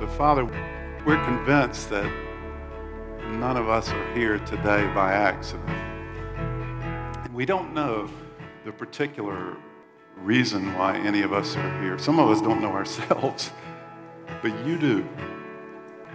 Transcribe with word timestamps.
So, 0.00 0.06
Father, 0.06 0.46
we're 1.04 1.22
convinced 1.26 1.90
that 1.90 2.10
none 3.32 3.58
of 3.58 3.68
us 3.68 3.90
are 3.90 4.14
here 4.14 4.38
today 4.38 4.90
by 4.94 5.12
accident. 5.12 5.68
We 7.34 7.44
don't 7.44 7.74
know 7.74 8.08
the 8.64 8.72
particular 8.72 9.58
reason 10.16 10.72
why 10.72 10.96
any 10.96 11.20
of 11.20 11.34
us 11.34 11.54
are 11.54 11.82
here. 11.82 11.98
Some 11.98 12.18
of 12.18 12.30
us 12.30 12.40
don't 12.40 12.62
know 12.62 12.72
ourselves, 12.80 13.50
but 14.40 14.66
you 14.66 14.78
do. 14.78 15.06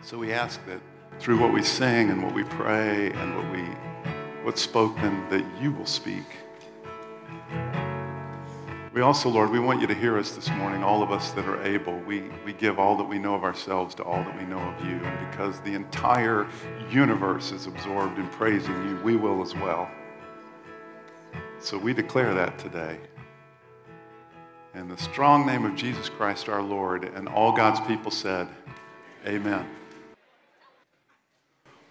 So 0.01 0.17
we 0.17 0.33
ask 0.33 0.65
that 0.65 0.81
through 1.19 1.37
what 1.39 1.53
we 1.53 1.61
sing 1.61 2.09
and 2.09 2.23
what 2.23 2.33
we 2.33 2.43
pray 2.43 3.11
and 3.11 3.35
what 3.35 3.51
we 3.51 3.61
what's 4.43 4.63
spoken 4.63 5.29
that 5.29 5.45
you 5.61 5.71
will 5.71 5.85
speak. 5.85 6.25
We 8.95 9.01
also, 9.01 9.27
Lord, 9.27 9.49
we 9.49 9.59
want 9.59 9.81
you 9.81 9.87
to 9.87 9.93
hear 9.93 10.17
us 10.17 10.31
this 10.31 10.49
morning, 10.51 10.81
all 10.81 11.03
of 11.03 11.11
us 11.11 11.31
that 11.31 11.43
are 11.49 11.61
able. 11.63 11.99
We, 12.07 12.23
we 12.45 12.53
give 12.53 12.79
all 12.79 12.95
that 12.95 13.03
we 13.03 13.19
know 13.19 13.35
of 13.35 13.43
ourselves 13.43 13.93
to 13.95 14.03
all 14.03 14.23
that 14.23 14.39
we 14.39 14.45
know 14.45 14.57
of 14.57 14.85
you. 14.85 14.93
And 14.93 15.29
because 15.29 15.59
the 15.59 15.73
entire 15.73 16.47
universe 16.89 17.51
is 17.51 17.67
absorbed 17.67 18.17
in 18.17 18.29
praising 18.29 18.73
you, 18.87 18.95
we 19.03 19.17
will 19.17 19.41
as 19.41 19.53
well. 19.53 19.91
So 21.59 21.77
we 21.77 21.93
declare 21.93 22.33
that 22.35 22.57
today. 22.57 22.97
In 24.73 24.87
the 24.87 24.97
strong 24.97 25.45
name 25.45 25.65
of 25.65 25.75
Jesus 25.75 26.07
Christ 26.07 26.47
our 26.47 26.63
Lord, 26.63 27.03
and 27.03 27.27
all 27.27 27.51
God's 27.51 27.81
people 27.81 28.11
said, 28.11 28.47
Amen. 29.27 29.67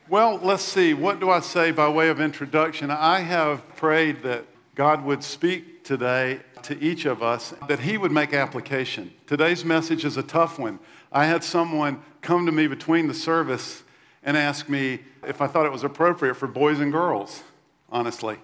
Well, 0.08 0.41
let's 0.42 0.62
see. 0.62 0.94
What 0.94 1.20
do 1.20 1.28
I 1.28 1.41
say 1.41 1.70
by 1.70 1.86
way 1.91 2.08
of 2.08 2.18
introduction? 2.18 2.91
I 2.91 3.20
have 3.20 3.77
prayed 3.77 4.22
that 4.22 4.46
God 4.74 5.05
would 5.05 5.22
speak 5.22 5.84
today 5.84 6.41
to 6.64 6.82
each 6.82 7.04
of 7.04 7.23
us 7.23 7.54
that 7.68 7.80
He 7.80 7.96
would 7.96 8.12
make 8.12 8.32
application. 8.32 9.12
Today's 9.27 9.64
message 9.64 10.05
is 10.05 10.16
a 10.16 10.22
tough 10.22 10.59
one. 10.59 10.78
I 11.12 11.27
had 11.27 11.45
someone 11.45 12.02
come 12.20 12.46
to 12.46 12.52
me 12.52 12.66
between 12.66 13.06
the 13.06 13.14
service 13.14 13.82
and 14.22 14.36
ask 14.36 14.69
me 14.69 15.00
if 15.27 15.41
I 15.41 15.47
thought 15.47 15.66
it 15.66 15.72
was 15.72 15.84
appropriate 15.84 16.34
for 16.34 16.48
boys 16.48 16.80
and 16.80 16.91
girls, 16.91 17.42
honestly. 17.91 18.38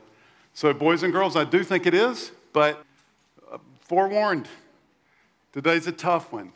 So, 0.52 0.72
boys 0.72 1.02
and 1.02 1.12
girls, 1.12 1.36
I 1.36 1.44
do 1.44 1.64
think 1.64 1.86
it 1.86 1.94
is, 1.94 2.32
but 2.52 2.84
uh, 3.50 3.58
forewarned, 3.80 4.48
today's 5.52 5.86
a 5.86 5.92
tough 5.92 6.32
one. 6.32 6.52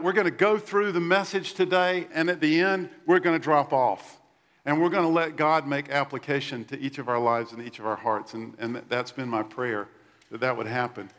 We're 0.00 0.12
going 0.12 0.26
to 0.26 0.30
go 0.30 0.58
through 0.58 0.92
the 0.92 1.00
message 1.00 1.54
today, 1.54 2.06
and 2.14 2.30
at 2.30 2.40
the 2.40 2.60
end, 2.60 2.88
we're 3.06 3.18
going 3.18 3.38
to 3.38 3.42
drop 3.42 3.72
off. 3.72 4.18
And 4.64 4.80
we're 4.80 4.90
going 4.90 5.02
to 5.02 5.08
let 5.08 5.36
God 5.36 5.66
make 5.66 5.88
application 5.88 6.64
to 6.66 6.78
each 6.78 6.98
of 6.98 7.08
our 7.08 7.18
lives 7.18 7.52
and 7.52 7.66
each 7.66 7.78
of 7.78 7.86
our 7.86 7.96
hearts. 7.96 8.34
And, 8.34 8.54
and 8.58 8.76
that's 8.88 9.10
been 9.10 9.28
my 9.28 9.42
prayer 9.42 9.88
that 10.30 10.40
that 10.40 10.56
would 10.56 10.66
happen. 10.66 11.10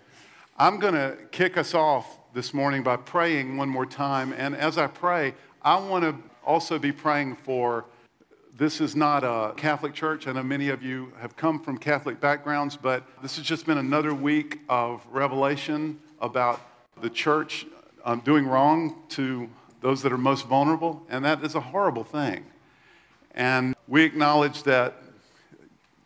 I'm 0.58 0.80
going 0.80 0.94
to 0.94 1.18
kick 1.32 1.58
us 1.58 1.74
off 1.74 2.18
this 2.34 2.54
morning 2.54 2.82
by 2.84 2.96
praying 2.96 3.58
one 3.58 3.68
more 3.70 3.86
time. 3.86 4.34
And 4.34 4.56
as 4.56 4.78
I 4.78 4.88
pray, 4.88 5.34
I 5.62 5.78
want 5.80 6.04
to 6.04 6.16
also 6.46 6.80
be 6.80 6.92
praying 6.92 7.36
for 7.38 7.86
this 8.58 8.80
is 8.80 8.96
not 8.96 9.24
a 9.24 9.54
Catholic 9.58 9.94
church. 9.94 10.28
I 10.28 10.34
know 10.34 10.44
many 10.44 10.70
of 10.70 10.84
you 10.84 11.14
have 11.20 11.36
come 11.36 11.60
from 11.60 11.78
Catholic 11.78 12.22
backgrounds, 12.22 12.78
but 12.78 13.04
this 13.22 13.38
has 13.38 13.46
just 13.46 13.66
been 13.66 13.78
another 13.78 14.14
week 14.14 14.60
of 14.70 15.06
revelation 15.10 16.00
about 16.20 16.62
the 17.02 17.10
church 17.10 17.66
um, 18.06 18.20
doing 18.20 18.46
wrong 18.46 19.02
to 19.10 19.50
those 19.82 20.04
that 20.04 20.12
are 20.12 20.18
most 20.18 20.48
vulnerable, 20.48 21.02
and 21.10 21.26
that 21.26 21.44
is 21.44 21.56
a 21.56 21.60
horrible 21.60 22.04
thing. 22.04 22.46
And 23.34 23.76
we 23.88 24.04
acknowledge 24.04 24.64
that, 24.64 24.96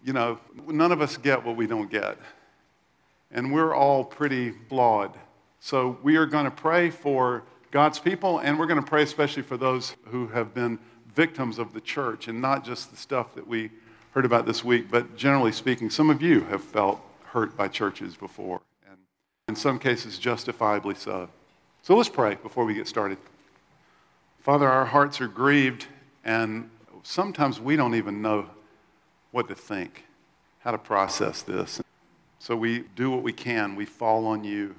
you 0.03 0.13
know, 0.13 0.39
none 0.67 0.91
of 0.91 1.01
us 1.01 1.17
get 1.17 1.43
what 1.43 1.57
we 1.57 1.67
don't 1.67 1.91
get 1.91 2.17
and 3.35 3.51
we're 3.51 3.75
all 3.75 4.03
pretty 4.03 4.49
flawed. 4.49 5.13
So 5.59 5.99
we 6.01 6.15
are 6.15 6.25
going 6.25 6.45
to 6.45 6.51
pray 6.51 6.89
for 6.89 7.43
God's 7.69 7.99
people, 7.99 8.39
and 8.39 8.57
we're 8.57 8.65
going 8.65 8.81
to 8.81 8.87
pray 8.87 9.03
especially 9.03 9.43
for 9.43 9.57
those 9.57 9.93
who 10.05 10.27
have 10.27 10.53
been 10.53 10.79
victims 11.13 11.59
of 11.59 11.73
the 11.73 11.81
church, 11.81 12.29
and 12.29 12.41
not 12.41 12.63
just 12.63 12.91
the 12.91 12.97
stuff 12.97 13.35
that 13.35 13.45
we 13.45 13.71
heard 14.11 14.23
about 14.23 14.45
this 14.45 14.63
week, 14.63 14.89
but 14.89 15.17
generally 15.17 15.51
speaking, 15.51 15.89
some 15.89 16.09
of 16.09 16.21
you 16.21 16.41
have 16.45 16.63
felt 16.63 17.01
hurt 17.25 17.57
by 17.57 17.67
churches 17.67 18.15
before, 18.15 18.61
and 18.89 18.97
in 19.49 19.55
some 19.55 19.79
cases, 19.79 20.17
justifiably 20.17 20.95
so. 20.95 21.29
So 21.83 21.95
let's 21.95 22.09
pray 22.09 22.35
before 22.35 22.63
we 22.63 22.73
get 22.73 22.87
started. 22.87 23.17
Father, 24.39 24.69
our 24.69 24.85
hearts 24.85 25.19
are 25.19 25.27
grieved, 25.27 25.87
and 26.23 26.69
sometimes 27.03 27.59
we 27.59 27.75
don't 27.75 27.95
even 27.95 28.21
know 28.21 28.49
what 29.31 29.49
to 29.49 29.55
think, 29.55 30.05
how 30.59 30.71
to 30.71 30.77
process 30.77 31.41
this. 31.41 31.81
So 32.45 32.55
we 32.55 32.83
do 32.95 33.09
what 33.09 33.23
we 33.23 33.33
can. 33.33 33.75
We 33.75 33.85
fall 33.85 34.27
on 34.27 34.43
you. 34.43 34.75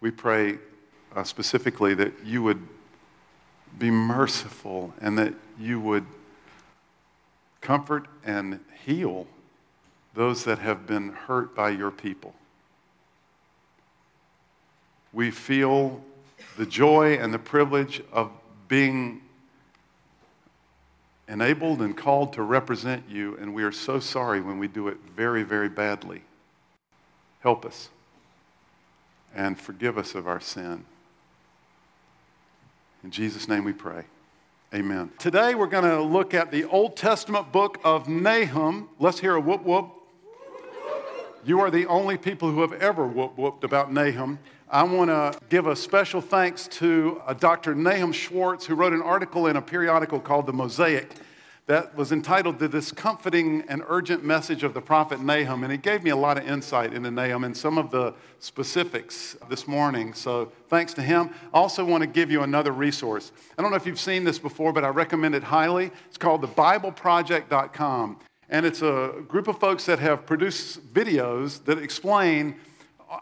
We 0.00 0.10
pray 0.10 0.58
uh, 1.14 1.22
specifically 1.22 1.94
that 1.94 2.12
you 2.24 2.42
would 2.42 2.66
be 3.78 3.88
merciful 3.88 4.92
and 5.00 5.16
that 5.16 5.34
you 5.60 5.78
would 5.78 6.06
comfort 7.60 8.08
and 8.24 8.58
heal 8.84 9.28
those 10.14 10.42
that 10.42 10.58
have 10.58 10.88
been 10.88 11.10
hurt 11.10 11.54
by 11.54 11.70
your 11.70 11.92
people. 11.92 12.34
We 15.12 15.30
feel 15.30 16.02
the 16.58 16.66
joy 16.66 17.14
and 17.14 17.32
the 17.32 17.38
privilege 17.38 18.02
of 18.12 18.32
being 18.66 19.22
enabled 21.30 21.80
and 21.80 21.96
called 21.96 22.32
to 22.32 22.42
represent 22.42 23.04
you, 23.08 23.36
and 23.36 23.54
we 23.54 23.62
are 23.62 23.70
so 23.70 24.00
sorry 24.00 24.40
when 24.40 24.58
we 24.58 24.66
do 24.66 24.88
it 24.88 24.96
very, 25.16 25.44
very 25.44 25.68
badly. 25.68 26.22
Help 27.38 27.64
us 27.64 27.88
and 29.34 29.58
forgive 29.58 29.96
us 29.96 30.16
of 30.16 30.26
our 30.26 30.40
sin. 30.40 30.84
In 33.04 33.12
Jesus' 33.12 33.48
name 33.48 33.64
we 33.64 33.72
pray. 33.72 34.04
Amen. 34.74 35.10
Today 35.18 35.54
we're 35.54 35.68
going 35.68 35.84
to 35.84 36.02
look 36.02 36.34
at 36.34 36.50
the 36.50 36.64
Old 36.64 36.96
Testament 36.96 37.52
book 37.52 37.80
of 37.84 38.08
Nahum. 38.08 38.88
Let's 38.98 39.20
hear 39.20 39.36
a 39.36 39.40
whoop 39.40 39.62
whoop. 39.62 39.88
You 41.44 41.60
are 41.60 41.70
the 41.70 41.86
only 41.86 42.18
people 42.18 42.50
who 42.50 42.60
have 42.60 42.72
ever 42.74 43.06
whoop 43.06 43.38
whooped 43.38 43.62
about 43.64 43.92
Nahum. 43.92 44.40
I 44.72 44.84
want 44.84 45.10
to 45.10 45.36
give 45.48 45.66
a 45.66 45.74
special 45.74 46.20
thanks 46.20 46.68
to 46.68 47.20
uh, 47.26 47.34
Dr. 47.34 47.74
Nahum 47.74 48.12
Schwartz, 48.12 48.64
who 48.66 48.76
wrote 48.76 48.92
an 48.92 49.02
article 49.02 49.48
in 49.48 49.56
a 49.56 49.62
periodical 49.62 50.20
called 50.20 50.46
The 50.46 50.52
Mosaic 50.52 51.10
that 51.66 51.96
was 51.96 52.12
entitled 52.12 52.60
to 52.60 52.68
this 52.68 52.92
comforting 52.92 53.64
and 53.68 53.82
urgent 53.88 54.22
message 54.22 54.62
of 54.62 54.72
the 54.72 54.80
prophet 54.80 55.20
Nahum. 55.20 55.64
And 55.64 55.72
it 55.72 55.82
gave 55.82 56.04
me 56.04 56.10
a 56.10 56.16
lot 56.16 56.38
of 56.38 56.46
insight 56.46 56.94
into 56.94 57.10
Nahum 57.10 57.42
and 57.42 57.56
some 57.56 57.78
of 57.78 57.90
the 57.90 58.14
specifics 58.38 59.36
this 59.48 59.66
morning. 59.66 60.14
So 60.14 60.52
thanks 60.68 60.94
to 60.94 61.02
him. 61.02 61.30
I 61.52 61.58
also 61.58 61.84
want 61.84 62.02
to 62.02 62.06
give 62.06 62.30
you 62.30 62.42
another 62.42 62.70
resource. 62.70 63.32
I 63.58 63.62
don't 63.62 63.72
know 63.72 63.76
if 63.76 63.86
you've 63.86 63.98
seen 63.98 64.22
this 64.22 64.38
before, 64.38 64.72
but 64.72 64.84
I 64.84 64.88
recommend 64.90 65.34
it 65.34 65.42
highly. 65.42 65.90
It's 66.06 66.18
called 66.18 66.42
thebibleproject.com. 66.42 68.18
And 68.48 68.66
it's 68.66 68.82
a 68.82 69.14
group 69.26 69.48
of 69.48 69.58
folks 69.58 69.86
that 69.86 69.98
have 69.98 70.26
produced 70.26 70.94
videos 70.94 71.64
that 71.64 71.78
explain 71.78 72.54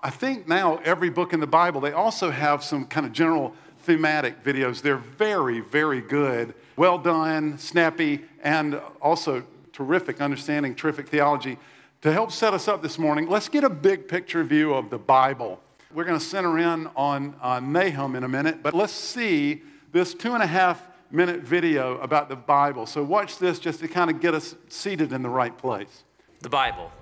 I 0.03 0.11
think 0.11 0.47
now 0.47 0.81
every 0.85 1.09
book 1.09 1.33
in 1.33 1.41
the 1.41 1.47
Bible, 1.47 1.81
they 1.81 1.93
also 1.93 2.31
have 2.31 2.63
some 2.63 2.85
kind 2.85 3.07
of 3.07 3.13
general 3.13 3.55
thematic 3.81 4.45
videos. 4.45 4.83
They're 4.83 4.99
very, 4.99 5.61
very 5.61 6.03
good, 6.03 6.55
well 6.77 6.99
done, 6.99 7.57
snappy, 7.57 8.25
and 8.43 8.81
also 9.01 9.45
terrific 9.73 10.21
understanding, 10.21 10.75
terrific 10.75 11.09
theology. 11.09 11.57
To 12.03 12.13
help 12.13 12.33
set 12.33 12.53
us 12.53 12.69
up 12.69 12.83
this 12.83 12.99
morning, 12.99 13.29
let's 13.29 13.49
get 13.49 13.65
a 13.65 13.71
big 13.71 14.09
picture 14.09 14.45
view 14.45 14.75
of 14.75 14.91
the 14.91 14.99
Bible. 14.99 15.59
We're 15.95 16.05
going 16.05 16.19
to 16.19 16.25
center 16.25 16.59
in 16.59 16.89
on 16.95 17.35
uh, 17.41 17.61
Nahum 17.61 18.15
in 18.15 18.25
a 18.25 18.29
minute, 18.29 18.63
but 18.63 18.75
let's 18.75 18.93
see 18.93 19.63
this 19.93 20.13
two 20.13 20.35
and 20.35 20.43
a 20.43 20.47
half 20.47 20.87
minute 21.11 21.41
video 21.41 21.99
about 22.01 22.29
the 22.29 22.37
Bible. 22.37 22.85
So, 22.85 23.03
watch 23.03 23.39
this 23.39 23.59
just 23.59 23.81
to 23.81 23.89
kind 23.89 24.11
of 24.11 24.21
get 24.21 24.35
us 24.35 24.55
seated 24.69 25.15
in 25.15 25.23
the 25.23 25.31
right 25.31 25.57
place. 25.57 26.05
The 26.41 26.51
Bible 26.51 26.93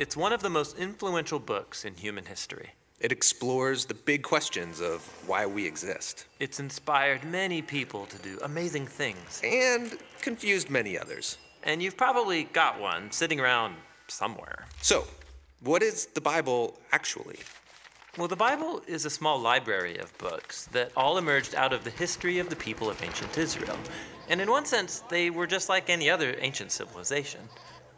it's 0.00 0.16
one 0.16 0.32
of 0.32 0.40
the 0.40 0.48
most 0.48 0.78
influential 0.78 1.38
books 1.38 1.84
in 1.84 1.92
human 1.92 2.24
history. 2.24 2.70
It 3.00 3.12
explores 3.12 3.84
the 3.84 3.92
big 3.92 4.22
questions 4.22 4.80
of 4.80 5.02
why 5.26 5.44
we 5.44 5.66
exist. 5.66 6.24
It's 6.38 6.58
inspired 6.58 7.22
many 7.22 7.60
people 7.60 8.06
to 8.06 8.16
do 8.16 8.38
amazing 8.42 8.86
things. 8.86 9.42
And 9.44 9.98
confused 10.22 10.70
many 10.70 10.98
others. 10.98 11.36
And 11.64 11.82
you've 11.82 11.98
probably 11.98 12.44
got 12.44 12.80
one 12.80 13.10
sitting 13.10 13.40
around 13.40 13.74
somewhere. 14.08 14.64
So, 14.80 15.04
what 15.62 15.82
is 15.82 16.06
the 16.06 16.22
Bible 16.22 16.78
actually? 16.92 17.40
Well, 18.16 18.28
the 18.28 18.36
Bible 18.36 18.80
is 18.86 19.04
a 19.04 19.10
small 19.10 19.38
library 19.38 19.98
of 19.98 20.16
books 20.16 20.64
that 20.72 20.92
all 20.96 21.18
emerged 21.18 21.54
out 21.54 21.74
of 21.74 21.84
the 21.84 21.90
history 21.90 22.38
of 22.38 22.48
the 22.48 22.56
people 22.56 22.88
of 22.88 23.02
ancient 23.02 23.36
Israel. 23.36 23.76
And 24.30 24.40
in 24.40 24.50
one 24.50 24.64
sense, 24.64 25.00
they 25.10 25.28
were 25.28 25.46
just 25.46 25.68
like 25.68 25.90
any 25.90 26.08
other 26.08 26.36
ancient 26.38 26.72
civilization. 26.72 27.40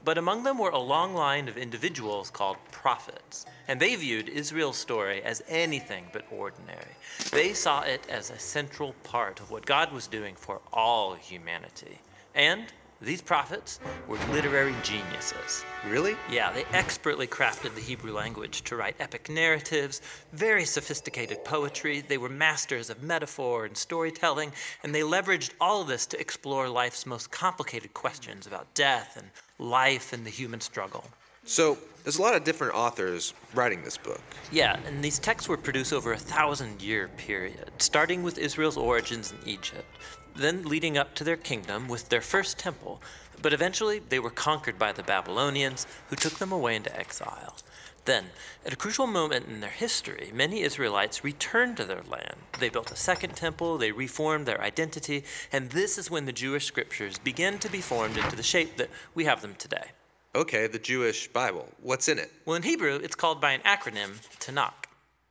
But 0.05 0.19
among 0.19 0.43
them 0.43 0.59
were 0.59 0.71
a 0.71 0.79
long 0.79 1.15
line 1.15 1.49
of 1.49 1.57
individuals 1.57 2.29
called 2.31 2.57
prophets, 2.73 3.47
and 3.69 3.79
they 3.79 3.95
viewed 3.95 4.29
Israel's 4.29 4.77
story 4.77 5.23
as 5.23 5.43
anything 5.49 6.07
but 6.13 6.25
ordinary. 6.31 6.97
They 7.31 7.53
saw 7.53 7.83
it 7.83 8.05
as 8.09 8.31
a 8.31 8.39
central 8.39 8.95
part 9.05 9.39
of 9.39 9.51
what 9.51 9.65
God 9.65 9.93
was 9.93 10.09
doing 10.09 10.35
for 10.35 10.61
all 10.73 11.15
humanity, 11.15 12.01
and 12.35 12.73
These 13.03 13.21
prophets 13.21 13.81
were 14.07 14.19
literary 14.31 14.77
geniuses. 14.85 15.65
Really? 15.89 16.15
Yeah, 16.31 16.53
they 16.53 16.65
expertly 16.73 17.27
crafted 17.27 17.75
the 17.75 17.81
Hebrew 17.81 18.13
language 18.13 18.63
to 18.63 18.77
write 18.77 18.95
epic 19.01 19.29
narratives, 19.29 20.01
very 20.33 20.65
sophisticated 20.65 21.45
poetry. 21.45 22.01
They 22.01 22.17
were 22.17 22.29
masters 22.29 22.91
of 22.91 23.03
metaphor 23.03 23.65
and 23.65 23.77
storytelling, 23.77 24.53
and 24.85 24.95
they 24.95 25.01
leveraged 25.01 25.51
all 25.61 25.81
of 25.81 25.89
this 25.89 26.07
to 26.07 26.21
explore 26.21 26.69
life's 26.69 27.05
most 27.05 27.33
complicated 27.33 27.93
questions 27.93 28.47
about 28.47 28.73
death 28.75 29.17
and 29.17 29.31
life 29.63 30.13
and 30.13 30.27
the 30.27 30.31
human 30.31 30.61
struggle. 30.61 31.05
So, 31.45 31.79
there's 32.05 32.19
a 32.19 32.23
lot 32.23 32.35
of 32.35 32.43
different 32.43 32.75
authors 32.75 33.33
writing 33.55 33.83
this 33.83 33.97
book. 33.97 34.21
Yeah, 34.51 34.79
and 34.87 35.05
these 35.05 35.21
texts 35.21 35.49
were 35.49 35.57
produced 35.57 35.93
over 35.93 36.13
a 36.13 36.19
thousand 36.19 36.83
year 36.83 37.09
period, 37.17 37.71
starting 37.79 38.25
with 38.25 38.39
Israel's 38.39 38.77
origins 38.77 39.33
in 39.33 39.49
Egypt 39.49 39.87
then 40.35 40.63
leading 40.65 40.97
up 40.97 41.15
to 41.15 41.25
their 41.25 41.37
kingdom 41.37 41.89
with 41.89 42.09
their 42.09 42.21
first 42.21 42.59
temple, 42.59 43.03
but 43.41 43.53
eventually 43.53 44.01
they 44.09 44.19
were 44.19 44.31
conquered 44.31 44.79
by 44.79 44.93
the 44.93 45.03
Babylonians, 45.03 45.87
who 46.09 46.17
took 46.17 46.35
them 46.35 46.53
away 46.53 46.77
into 46.77 46.97
exile. 46.97 47.57
Then, 48.05 48.27
at 48.67 48.73
a 48.73 48.77
crucial 48.77 49.07
moment 49.07 49.47
in 49.47 49.61
their 49.61 49.71
history, 49.71 50.33
many 50.35 50.63
Israelites 50.63 51.23
returned 51.23 51.77
to 51.77 51.85
their 51.85 52.03
land. 52.03 52.35
They 52.59 52.69
built 52.69 52.91
a 52.91 52.97
second 52.97 53.37
temple, 53.37 53.79
they 53.79 53.93
reformed 53.93 54.47
their 54.47 54.61
identity, 54.61 55.25
and 55.53 55.71
this 55.71 55.99
is 55.99 56.11
when 56.11 56.25
the 56.25 56.33
Jewish 56.33 56.67
scriptures 56.67 57.19
begin 57.19 57.59
to 57.61 57.71
be 57.71 57.81
formed 57.81 58.17
into 58.17 58.35
the 58.35 58.43
shape 58.43 58.77
that 58.77 58.91
we 59.15 59.25
have 59.25 59.41
them 59.41 59.55
today. 59.57 59.93
Okay, 60.35 60.67
the 60.67 60.79
Jewish 60.79 61.29
Bible. 61.29 61.69
What's 61.81 62.09
in 62.09 62.19
it? 62.19 62.33
Well, 62.45 62.57
in 62.57 62.63
Hebrew, 62.63 62.97
it's 62.97 63.15
called 63.15 63.41
by 63.41 63.53
an 63.53 63.61
acronym, 63.61 64.27
Tanakh. 64.41 64.87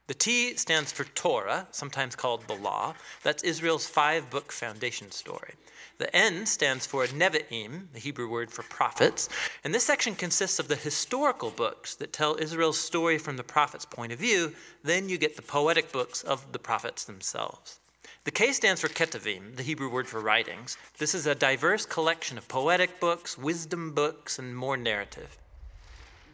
The 0.08 0.14
T 0.14 0.56
stands 0.56 0.92
for 0.92 1.04
Torah, 1.04 1.68
sometimes 1.72 2.16
called 2.16 2.48
the 2.48 2.56
Law. 2.56 2.96
That's 3.24 3.44
Israel's 3.44 3.88
five 3.88 4.30
book 4.30 4.52
foundation 4.52 5.12
story. 5.12 5.56
The 6.02 6.16
N 6.16 6.48
stands 6.48 6.88
for 6.88 7.06
Nevi'im, 7.06 7.94
the 7.94 8.00
Hebrew 8.00 8.28
word 8.28 8.50
for 8.50 8.64
prophets. 8.64 9.30
And 9.64 9.72
this 9.72 9.84
section 9.84 10.16
consists 10.16 10.58
of 10.58 10.68
the 10.68 10.76
historical 10.76 11.52
books 11.52 11.94
that 11.94 12.12
tell 12.12 12.38
Israel's 12.38 12.80
story 12.80 13.20
from 13.20 13.38
the 13.38 13.44
prophet's 13.44 13.86
point 13.86 14.12
of 14.12 14.18
view. 14.18 14.56
Then 14.84 15.10
you 15.10 15.20
get 15.20 15.36
the 15.36 15.44
poetic 15.44 15.92
books 15.92 16.24
of 16.24 16.54
the 16.54 16.58
prophets 16.58 17.04
themselves. 17.04 17.80
The 18.24 18.32
K 18.32 18.52
stands 18.52 18.82
for 18.82 18.88
Ketuvim, 18.88 19.56
the 19.58 19.62
Hebrew 19.62 19.92
word 19.92 20.08
for 20.08 20.20
writings. 20.20 20.76
This 20.98 21.14
is 21.14 21.28
a 21.28 21.36
diverse 21.36 21.86
collection 21.86 22.36
of 22.40 22.48
poetic 22.48 23.00
books, 23.00 23.38
wisdom 23.38 23.94
books, 23.94 24.40
and 24.40 24.58
more 24.58 24.78
narrative. 24.78 25.38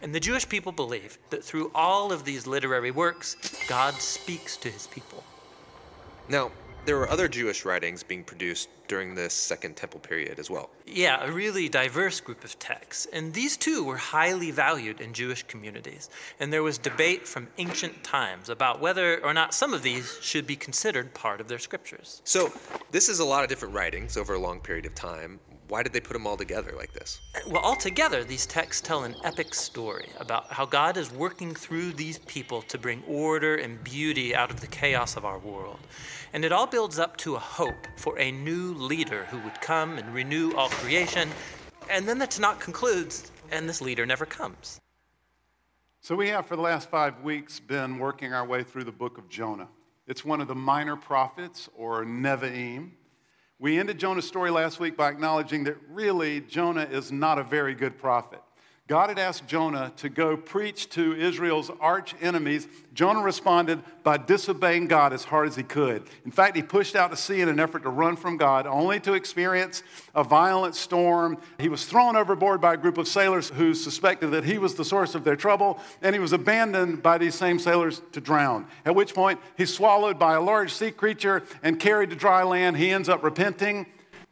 And 0.02 0.16
the 0.16 0.22
Jewish 0.22 0.48
people 0.48 0.72
believe 0.72 1.18
that 1.30 1.44
through 1.44 1.72
all 1.75 2.13
of 2.13 2.24
these 2.24 2.48
literary 2.48 2.92
works, 2.92 3.36
God 3.68 3.96
speaks 3.96 4.56
to 4.56 4.72
his 4.72 4.88
people. 4.88 5.25
Now, 6.30 6.52
there 6.88 6.98
were 6.98 7.10
other 7.10 7.28
Jewish 7.28 7.66
writings 7.66 8.01
being 8.01 8.24
produced 8.24 8.69
during 8.88 9.13
this 9.13 9.34
Second 9.34 9.75
Temple 9.75 10.00
period 10.00 10.39
as 10.39 10.50
well. 10.50 10.69
Yeah, 10.86 11.22
a 11.22 11.30
really 11.30 11.68
diverse 11.68 12.22
group 12.22 12.45
of 12.45 12.57
texts. 12.60 13.06
And 13.12 13.34
these 13.34 13.57
too 13.57 13.84
were 13.84 13.98
highly 13.98 14.51
valued 14.51 15.01
in 15.01 15.12
Jewish 15.12 15.44
communities. 15.44 16.10
And 16.39 16.51
there 16.51 16.63
was 16.63 16.78
debate 16.78 17.28
from 17.28 17.50
ancient 17.57 18.06
times 18.06 18.48
about 18.48 18.80
whether 18.80 19.22
or 19.22 19.34
not 19.34 19.54
some 19.54 19.74
of 19.74 19.84
these 19.84 20.18
should 20.22 20.48
be 20.48 20.56
considered 20.56 21.13
part 21.13 21.42
of 21.42 21.50
their 21.50 21.60
scriptures. 21.60 22.22
So, 22.24 22.54
this 22.89 23.10
is 23.10 23.19
a 23.19 23.25
lot 23.25 23.44
of 23.44 23.50
different 23.50 23.74
writings 23.74 24.16
over 24.16 24.36
a 24.36 24.39
long 24.39 24.62
period 24.62 24.86
of 24.86 24.95
time. 24.95 25.42
Why 25.68 25.84
did 25.84 25.92
they 25.92 26.00
put 26.00 26.14
them 26.14 26.25
all 26.25 26.38
together 26.38 26.74
like 26.78 26.94
this? 26.94 27.19
Well, 27.46 27.62
altogether, 27.62 28.24
these 28.24 28.46
texts 28.46 28.81
tell 28.81 29.04
an 29.04 29.16
epic 29.25 29.54
story 29.54 30.08
about 30.18 30.52
how 30.52 30.66
God 30.66 30.96
is 30.96 31.12
working 31.12 31.54
through 31.54 31.94
these 31.94 32.19
people 32.19 32.62
to 32.64 32.78
bring 32.78 33.04
order 33.06 33.56
and 33.56 33.84
beauty 33.84 34.34
out 34.34 34.50
of 34.50 34.62
the 34.62 34.68
chaos 34.68 35.18
of 35.18 35.25
our 35.25 35.40
world. 35.40 35.80
And 36.31 36.46
it 36.46 36.54
all 36.54 36.68
builds 36.68 37.00
up 37.00 37.18
to 37.18 37.36
a 37.36 37.40
hope 37.40 37.88
for 37.98 38.18
a 38.18 38.31
new 38.31 38.74
leader 38.75 39.25
who 39.25 39.40
would 39.40 39.60
come 39.60 39.98
and 39.98 40.14
renew 40.14 40.54
all 40.54 40.69
creation. 40.69 41.30
And 41.90 42.08
then 42.08 42.18
the 42.18 42.28
Tanakh 42.28 42.62
concludes, 42.62 43.31
and 43.52 43.68
this 43.68 43.81
leader 43.81 44.06
never 44.06 44.25
comes. 44.25 44.80
So, 46.00 46.16
we 46.16 46.30
have 46.30 46.46
for 46.46 46.56
the 46.56 46.62
last 46.62 46.90
five 46.90 47.22
weeks 47.22 47.60
been 47.60 48.00
working 48.00 48.31
our 48.31 48.46
way 48.46 48.63
through 48.63 48.86
the 48.86 48.92
book 48.94 49.18
of 49.18 49.28
Jonah. 49.28 49.68
It's 50.08 50.24
one 50.24 50.40
of 50.40 50.48
the 50.48 50.56
minor 50.56 50.96
prophets, 50.96 51.68
or 51.75 52.06
Nevi'im. 52.06 52.92
We 53.59 53.80
ended 53.80 53.98
Jonah's 53.98 54.27
story 54.27 54.51
last 54.51 54.80
week 54.80 54.95
by 54.95 55.09
acknowledging 55.09 55.63
that 55.63 55.77
really 55.89 56.42
Jonah 56.42 56.83
is 56.83 57.12
not 57.12 57.39
a 57.39 57.44
very 57.44 57.74
good 57.74 57.98
prophet. 57.98 58.42
God 58.88 59.10
had 59.10 59.19
asked 59.19 59.48
Jonah 59.48 59.92
to 59.98 60.07
go 60.07 60.38
preach 60.38 60.88
to 60.92 61.13
Israel's 61.13 61.69
arch 61.81 62.16
enemies. 62.22 62.69
Jonah 62.94 63.22
responded 63.22 63.84
by 64.01 64.16
disobeying 64.16 64.88
God 64.88 65.12
as 65.12 65.25
hard 65.25 65.50
as 65.50 65.57
he 65.57 65.63
could. 65.63 66.04
In 66.24 66.31
fact, 66.31 66.56
he 66.56 66.63
pushed 66.63 66.95
out 66.95 67.12
to 67.12 67.18
sea 67.18 67.42
in 67.42 67.50
an 67.50 67.60
effort 67.60 67.84
to 67.84 67.89
run 67.89 68.16
from 68.16 68.38
God, 68.38 68.66
only 68.66 69.01
to 69.01 69.13
experience 69.13 69.84
a 70.16 70.24
violent 70.24 70.74
storm. 70.74 71.38
He 71.60 71.68
was 71.68 71.84
thrown 71.84 72.16
overboard 72.16 72.62
by 72.62 72.75
a 72.75 72.78
group 72.78 72.98
of 72.98 73.10
sailors 73.10 73.50
who 73.50 73.74
suspected 73.74 74.28
that 74.28 74.45
he 74.45 74.57
was 74.57 74.75
the 74.75 74.86
source 74.86 75.16
of 75.16 75.25
their 75.25 75.36
trouble, 75.36 75.80
and 76.01 76.16
he 76.16 76.22
was 76.22 76.31
abandoned 76.31 77.04
by 77.04 77.18
these 77.18 77.36
same 77.36 77.60
sailors 77.60 78.01
to 78.13 78.22
drown. 78.22 78.68
At 78.86 78.95
which 78.95 79.13
point, 79.13 79.42
he's 79.57 79.74
swallowed 79.74 80.18
by 80.18 80.36
a 80.36 80.42
large 80.42 80.74
sea 80.74 80.92
creature 80.92 81.44
and 81.62 81.78
carried 81.78 82.12
to 82.12 82.16
dry 82.16 82.44
land. 82.44 82.78
He 82.78 82.92
ends 82.92 83.10
up 83.10 83.22
repenting, 83.22 83.86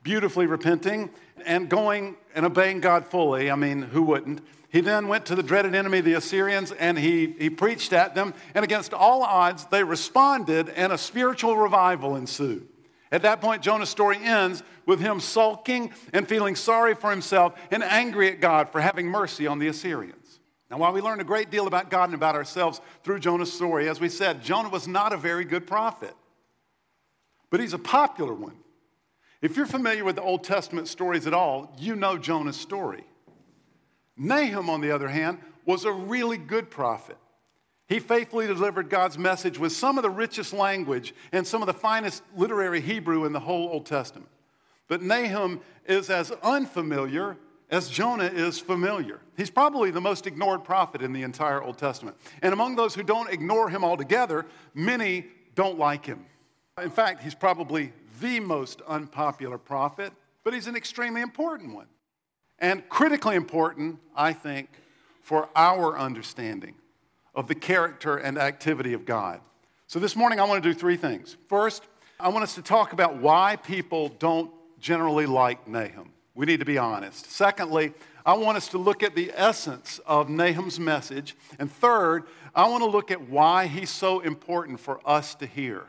beautifully 0.06 0.46
repenting 0.46 1.10
and 1.46 1.68
going 1.68 2.16
and 2.34 2.46
obeying 2.46 2.80
God 2.80 3.06
fully. 3.06 3.52
I 3.52 3.56
mean, 3.56 3.81
who 3.81 4.04
wouldn't? 4.04 4.40
He 4.69 4.80
then 4.80 5.07
went 5.07 5.25
to 5.25 5.36
the 5.36 5.44
dreaded 5.44 5.74
enemy, 5.74 6.00
the 6.00 6.13
Assyrians, 6.13 6.72
and 6.72 6.98
he, 6.98 7.34
he 7.40 7.50
preached 7.50 7.92
at 7.92 8.13
them. 8.13 8.34
And 8.54 8.63
against 8.63 8.94
all 8.94 9.24
odds, 9.24 9.66
they 9.66 9.84
responded, 9.84 10.69
and 10.69 10.94
a 10.94 10.98
spiritual 10.98 11.57
revival 11.57 12.16
ensued. 12.16 12.68
At 13.12 13.24
that 13.24 13.42
point, 13.42 13.62
Jonah's 13.62 13.90
story 13.90 14.18
ends 14.22 14.63
with 14.86 15.00
him 15.00 15.19
sulking 15.19 15.92
and 16.13 16.28
feeling 16.28 16.56
sorry 16.56 16.94
for 16.94 17.10
himself 17.10 17.54
and 17.72 17.84
angry 17.84 18.30
at 18.30 18.42
God 18.42 18.69
for 18.69 18.81
having 18.81 19.07
mercy 19.07 19.48
on 19.48 19.60
the 19.60 19.68
Assyrians. 19.68 20.40
Now, 20.69 20.78
while 20.78 20.94
we 20.94 21.02
learn 21.02 21.19
a 21.19 21.24
great 21.24 21.50
deal 21.50 21.68
about 21.68 21.90
God 21.90 22.06
and 22.06 22.13
about 22.13 22.36
ourselves 22.36 22.80
through 23.04 23.19
Jonah's 23.19 23.54
story, 23.54 23.88
as 23.90 24.00
we 24.00 24.10
said, 24.10 24.44
Jonah 24.44 24.69
was 24.69 24.88
not 24.88 25.13
a 25.13 25.18
very 25.18 25.46
good 25.46 25.66
prophet, 25.66 26.13
but 27.50 27.60
he's 27.60 27.74
a 27.74 27.80
popular 27.80 28.34
one. 28.34 28.57
If 29.45 29.56
you're 29.57 29.68
familiar 29.68 30.03
with 30.03 30.15
the 30.15 30.24
Old 30.24 30.44
Testament 30.44 30.88
stories 30.88 31.27
at 31.27 31.33
all, 31.36 31.71
you 31.77 31.95
know 31.95 32.18
Jonah's 32.18 32.59
story. 32.59 33.03
Nahum, 34.18 34.71
on 34.71 34.81
the 34.81 34.89
other 34.89 35.07
hand, 35.07 35.38
was 35.68 35.86
a 35.86 35.92
really 35.92 36.39
good 36.39 36.71
prophet. 36.71 37.18
He 37.88 38.00
faithfully 38.00 38.47
delivered 38.47 38.89
God's 38.89 39.19
message 39.19 39.59
with 39.59 39.71
some 39.71 40.00
of 40.00 40.01
the 40.01 40.09
richest 40.09 40.51
language 40.51 41.13
and 41.31 41.45
some 41.45 41.62
of 41.62 41.68
the 41.68 41.75
finest 41.75 42.24
literary 42.36 42.81
Hebrew 42.81 43.24
in 43.25 43.33
the 43.33 43.39
whole 43.39 43.69
Old 43.69 43.86
Testament. 43.86 44.30
But 44.88 45.03
Nahum 45.03 45.62
is 45.86 46.09
as 46.09 46.31
unfamiliar 46.42 47.38
as 47.69 47.88
Jonah 47.88 48.31
is 48.33 48.57
familiar. 48.57 49.19
He's 49.38 49.51
probably 49.51 49.92
the 49.92 50.01
most 50.01 50.25
ignored 50.25 50.63
prophet 50.63 51.03
in 51.03 51.13
the 51.13 51.21
entire 51.21 51.62
Old 51.62 51.77
Testament. 51.77 52.18
And 52.42 52.51
among 52.51 52.77
those 52.77 52.95
who 52.95 53.03
don't 53.03 53.30
ignore 53.30 53.69
him 53.69 53.83
altogether, 53.83 54.47
many 54.74 55.27
don't 55.53 55.77
like 55.77 56.03
him. 56.03 56.25
In 56.81 56.89
fact, 56.89 57.21
he's 57.21 57.36
probably 57.36 57.94
the 58.22 58.40
most 58.40 58.81
unpopular 58.88 59.57
prophet, 59.57 60.14
but 60.44 60.54
he's 60.54 60.68
an 60.68 60.76
extremely 60.76 61.22
important 61.22 61.74
one. 61.74 61.88
And 62.60 62.88
critically 62.90 63.36
important, 63.36 64.00
I 64.16 64.34
think, 64.34 64.69
for 65.22 65.50
our 65.56 65.98
understanding 65.98 66.76
of 67.34 67.48
the 67.48 67.56
character 67.56 68.18
and 68.18 68.38
activity 68.38 68.94
of 68.94 69.06
God. 69.06 69.42
So 69.88 70.00
this 70.00 70.16
morning, 70.16 70.40
I 70.40 70.44
want 70.45 70.64
to 70.64 70.69
do 70.69 70.78
three 70.78 70.98
things. 70.98 71.36
First, 71.48 71.84
I 72.19 72.30
want 72.30 72.44
us 72.44 72.56
to 72.56 72.62
talk 72.62 72.94
about 72.94 73.18
why 73.18 73.57
people 73.57 74.10
don't 74.19 74.52
generally 74.80 75.26
like 75.26 75.68
Nahum. 75.68 76.12
We 76.34 76.45
need 76.45 76.60
to 76.60 76.66
be 76.66 76.78
honest. 76.78 77.31
Secondly, 77.31 77.94
I 78.26 78.34
want 78.34 78.57
us 78.57 78.69
to 78.69 78.78
look 78.78 79.04
at 79.04 79.16
the 79.16 79.31
essence 79.36 80.00
of 80.06 80.30
Nahum's 80.30 80.80
message. 80.80 81.36
And 81.60 81.72
third, 81.72 82.24
I 82.54 82.68
want 82.68 82.84
to 82.84 82.90
look 82.90 83.12
at 83.12 83.30
why 83.30 83.68
he's 83.68 83.90
so 83.90 84.22
important 84.22 84.80
for 84.80 85.00
us 85.06 85.36
to 85.36 85.45
hear. 85.45 85.86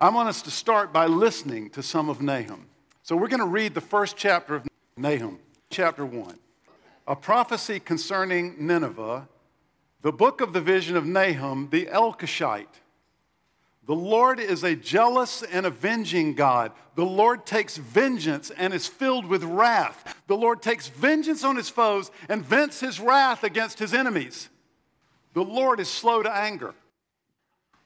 I 0.00 0.08
want 0.08 0.28
us 0.28 0.42
to 0.42 0.50
start 0.50 0.92
by 0.92 1.06
listening 1.06 1.70
to 1.70 1.82
some 1.82 2.08
of 2.08 2.20
Nahum. 2.20 2.66
So 3.04 3.14
we're 3.14 3.28
going 3.28 3.38
to 3.38 3.46
read 3.46 3.74
the 3.74 3.80
first 3.80 4.16
chapter 4.16 4.56
of 4.56 4.66
Nahum, 4.96 5.38
chapter 5.70 6.04
1. 6.04 6.36
A 7.06 7.14
prophecy 7.14 7.78
concerning 7.78 8.56
Nineveh, 8.58 9.28
the 10.02 10.12
book 10.12 10.40
of 10.40 10.52
the 10.52 10.60
vision 10.60 10.96
of 10.96 11.06
Nahum, 11.06 11.68
the 11.70 11.86
Elkoshite. 11.86 12.80
The 13.86 13.94
Lord 13.94 14.40
is 14.40 14.64
a 14.64 14.74
jealous 14.74 15.44
and 15.44 15.64
avenging 15.64 16.34
God. 16.34 16.72
The 16.96 17.04
Lord 17.04 17.46
takes 17.46 17.76
vengeance 17.76 18.50
and 18.50 18.74
is 18.74 18.88
filled 18.88 19.26
with 19.26 19.44
wrath. 19.44 20.20
The 20.26 20.36
Lord 20.36 20.60
takes 20.60 20.88
vengeance 20.88 21.44
on 21.44 21.54
his 21.54 21.68
foes 21.68 22.10
and 22.28 22.44
vents 22.44 22.80
his 22.80 22.98
wrath 22.98 23.44
against 23.44 23.78
his 23.78 23.94
enemies. 23.94 24.48
The 25.34 25.44
Lord 25.44 25.78
is 25.78 25.88
slow 25.88 26.22
to 26.22 26.34
anger, 26.34 26.74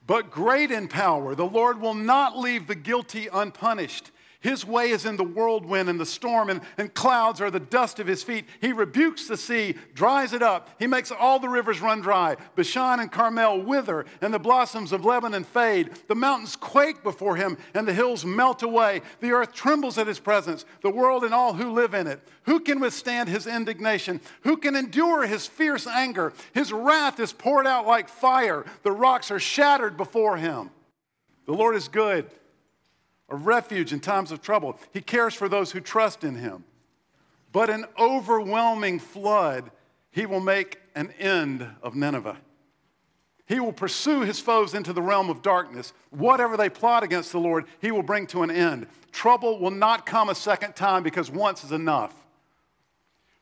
but 0.08 0.30
great 0.30 0.72
in 0.72 0.88
power. 0.88 1.36
The 1.36 1.46
Lord 1.46 1.80
will 1.80 1.94
not 1.94 2.36
leave 2.36 2.66
the 2.66 2.74
guilty 2.74 3.28
unpunished. 3.32 4.10
His 4.40 4.64
way 4.64 4.90
is 4.90 5.04
in 5.04 5.16
the 5.16 5.24
whirlwind 5.24 5.88
and 5.88 5.98
the 5.98 6.06
storm, 6.06 6.48
and, 6.48 6.60
and 6.76 6.94
clouds 6.94 7.40
are 7.40 7.50
the 7.50 7.58
dust 7.58 7.98
of 7.98 8.06
his 8.06 8.22
feet. 8.22 8.44
He 8.60 8.72
rebukes 8.72 9.26
the 9.26 9.36
sea, 9.36 9.74
dries 9.94 10.32
it 10.32 10.42
up. 10.42 10.70
He 10.78 10.86
makes 10.86 11.10
all 11.10 11.40
the 11.40 11.48
rivers 11.48 11.80
run 11.80 12.02
dry. 12.02 12.36
Bashan 12.54 13.00
and 13.00 13.10
Carmel 13.10 13.60
wither, 13.62 14.06
and 14.20 14.32
the 14.32 14.38
blossoms 14.38 14.92
of 14.92 15.04
Lebanon 15.04 15.42
fade. 15.42 15.90
The 16.06 16.14
mountains 16.14 16.54
quake 16.54 17.02
before 17.02 17.34
him, 17.34 17.58
and 17.74 17.86
the 17.86 17.92
hills 17.92 18.24
melt 18.24 18.62
away. 18.62 19.02
The 19.18 19.32
earth 19.32 19.52
trembles 19.52 19.98
at 19.98 20.06
his 20.06 20.20
presence, 20.20 20.64
the 20.82 20.90
world 20.90 21.24
and 21.24 21.34
all 21.34 21.54
who 21.54 21.72
live 21.72 21.92
in 21.92 22.06
it. 22.06 22.20
Who 22.44 22.60
can 22.60 22.78
withstand 22.78 23.28
his 23.28 23.48
indignation? 23.48 24.20
Who 24.42 24.56
can 24.56 24.76
endure 24.76 25.26
his 25.26 25.48
fierce 25.48 25.88
anger? 25.88 26.32
His 26.54 26.72
wrath 26.72 27.18
is 27.18 27.32
poured 27.32 27.66
out 27.66 27.88
like 27.88 28.08
fire, 28.08 28.64
the 28.84 28.92
rocks 28.92 29.32
are 29.32 29.40
shattered 29.40 29.96
before 29.96 30.36
him. 30.36 30.70
The 31.46 31.54
Lord 31.54 31.74
is 31.74 31.88
good 31.88 32.30
a 33.28 33.36
refuge 33.36 33.92
in 33.92 34.00
times 34.00 34.32
of 34.32 34.40
trouble. 34.40 34.78
He 34.92 35.00
cares 35.00 35.34
for 35.34 35.48
those 35.48 35.72
who 35.72 35.80
trust 35.80 36.24
in 36.24 36.36
him. 36.36 36.64
But 37.52 37.70
an 37.70 37.86
overwhelming 37.98 38.98
flood, 38.98 39.70
he 40.10 40.26
will 40.26 40.40
make 40.40 40.78
an 40.94 41.12
end 41.18 41.66
of 41.82 41.94
Nineveh. 41.94 42.38
He 43.46 43.60
will 43.60 43.72
pursue 43.72 44.20
his 44.20 44.40
foes 44.40 44.74
into 44.74 44.92
the 44.92 45.00
realm 45.00 45.30
of 45.30 45.40
darkness. 45.40 45.94
Whatever 46.10 46.56
they 46.56 46.68
plot 46.68 47.02
against 47.02 47.32
the 47.32 47.40
Lord, 47.40 47.64
he 47.80 47.90
will 47.90 48.02
bring 48.02 48.26
to 48.28 48.42
an 48.42 48.50
end. 48.50 48.86
Trouble 49.10 49.58
will 49.58 49.70
not 49.70 50.04
come 50.04 50.28
a 50.28 50.34
second 50.34 50.76
time 50.76 51.02
because 51.02 51.30
once 51.30 51.64
is 51.64 51.72
enough. 51.72 52.14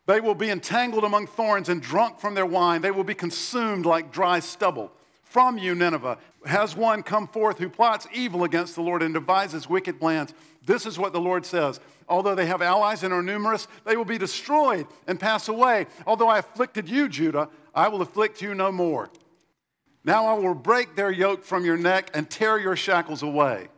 They 0.07 0.21
will 0.21 0.37
be 0.37 0.50
entangled 0.50 1.02
among 1.02 1.26
thorns 1.26 1.69
and 1.69 1.83
drunk 1.83 2.21
from 2.21 2.35
their 2.35 2.47
wine. 2.47 2.83
They 2.83 2.93
will 2.93 3.02
be 3.02 3.14
consumed 3.14 3.85
like 3.85 4.12
dry 4.12 4.38
stubble 4.38 4.93
from 5.37 5.59
you, 5.59 5.75
Nineveh, 5.75 6.16
has 6.47 6.75
one 6.75 7.02
come 7.02 7.28
forth 7.28 7.59
who 7.59 7.69
plots 7.69 8.07
evil 8.11 8.45
against 8.45 8.75
the 8.75 8.81
Lord 8.81 9.02
and 9.02 9.12
devises 9.12 9.69
wicked 9.69 10.00
plans. 10.00 10.33
This 10.64 10.87
is 10.87 10.99
what 10.99 11.12
the 11.12 11.21
Lord 11.21 11.45
says. 11.45 11.78
Although 12.09 12.35
they 12.35 12.47
have 12.47 12.62
allies 12.62 13.02
and 13.02 13.12
are 13.12 13.23
numerous, 13.23 13.69
they 13.85 13.99
will 13.99 14.07
be 14.07 14.16
destroyed 14.16 14.87
and 15.07 15.21
pass 15.21 15.49
away. 15.49 15.88
Although 16.07 16.28
I 16.28 16.38
afflicted 16.38 16.88
you, 16.88 17.07
Judah, 17.11 17.50
I 17.75 17.88
will 17.88 18.00
afflict 18.00 18.40
you 18.40 18.55
no 18.55 18.73
more. 18.73 19.11
Now 20.07 20.25
I 20.25 20.38
will 20.38 20.55
break 20.55 20.97
their 20.97 21.11
yoke 21.11 21.45
from 21.45 21.66
your 21.66 21.76
neck 21.76 22.12
and 22.14 22.31
tear 22.31 22.59
your 22.59 22.75
shackles 22.75 23.23
away. 23.23 23.69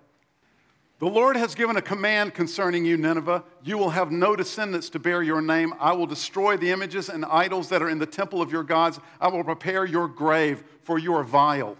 The 0.98 1.06
Lord 1.06 1.36
has 1.36 1.54
given 1.54 1.76
a 1.76 1.82
command 1.82 2.34
concerning 2.34 2.84
you, 2.84 2.96
Nineveh. 2.96 3.44
You 3.62 3.78
will 3.78 3.90
have 3.90 4.10
no 4.10 4.34
descendants 4.34 4.90
to 4.90 4.98
bear 4.98 5.22
your 5.22 5.40
name. 5.40 5.72
I 5.78 5.92
will 5.92 6.06
destroy 6.06 6.56
the 6.56 6.72
images 6.72 7.08
and 7.08 7.24
idols 7.24 7.68
that 7.68 7.82
are 7.82 7.88
in 7.88 8.00
the 8.00 8.06
temple 8.06 8.42
of 8.42 8.50
your 8.50 8.64
gods. 8.64 8.98
I 9.20 9.28
will 9.28 9.44
prepare 9.44 9.84
your 9.84 10.08
grave, 10.08 10.64
for 10.82 10.98
you 10.98 11.14
are 11.14 11.22
vile. 11.22 11.76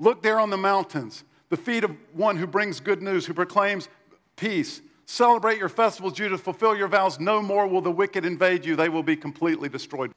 Look 0.00 0.22
there 0.22 0.40
on 0.40 0.50
the 0.50 0.56
mountains, 0.56 1.22
the 1.48 1.56
feet 1.56 1.84
of 1.84 1.96
one 2.12 2.36
who 2.36 2.48
brings 2.48 2.80
good 2.80 3.02
news, 3.02 3.24
who 3.24 3.34
proclaims 3.34 3.88
peace. 4.34 4.80
Celebrate 5.06 5.58
your 5.58 5.68
festivals, 5.68 6.14
Judah. 6.14 6.36
Fulfill 6.36 6.74
your 6.74 6.88
vows. 6.88 7.20
No 7.20 7.40
more 7.40 7.68
will 7.68 7.82
the 7.82 7.92
wicked 7.92 8.24
invade 8.24 8.64
you, 8.64 8.74
they 8.74 8.88
will 8.88 9.04
be 9.04 9.16
completely 9.16 9.68
destroyed. 9.68 10.10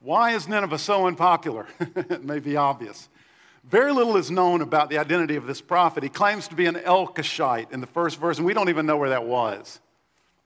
Why 0.00 0.30
is 0.30 0.48
Nineveh 0.48 0.78
so 0.78 1.06
unpopular? 1.06 1.66
it 1.80 2.24
may 2.24 2.38
be 2.38 2.56
obvious. 2.56 3.10
Very 3.68 3.92
little 3.92 4.16
is 4.16 4.30
known 4.30 4.62
about 4.62 4.88
the 4.88 4.96
identity 4.96 5.36
of 5.36 5.46
this 5.46 5.60
prophet. 5.60 6.02
He 6.02 6.08
claims 6.08 6.48
to 6.48 6.54
be 6.54 6.64
an 6.64 6.76
Elkoshite 6.76 7.70
in 7.70 7.82
the 7.82 7.86
first 7.86 8.18
verse, 8.18 8.38
and 8.38 8.46
we 8.46 8.54
don't 8.54 8.70
even 8.70 8.86
know 8.86 8.96
where 8.96 9.10
that 9.10 9.26
was. 9.26 9.80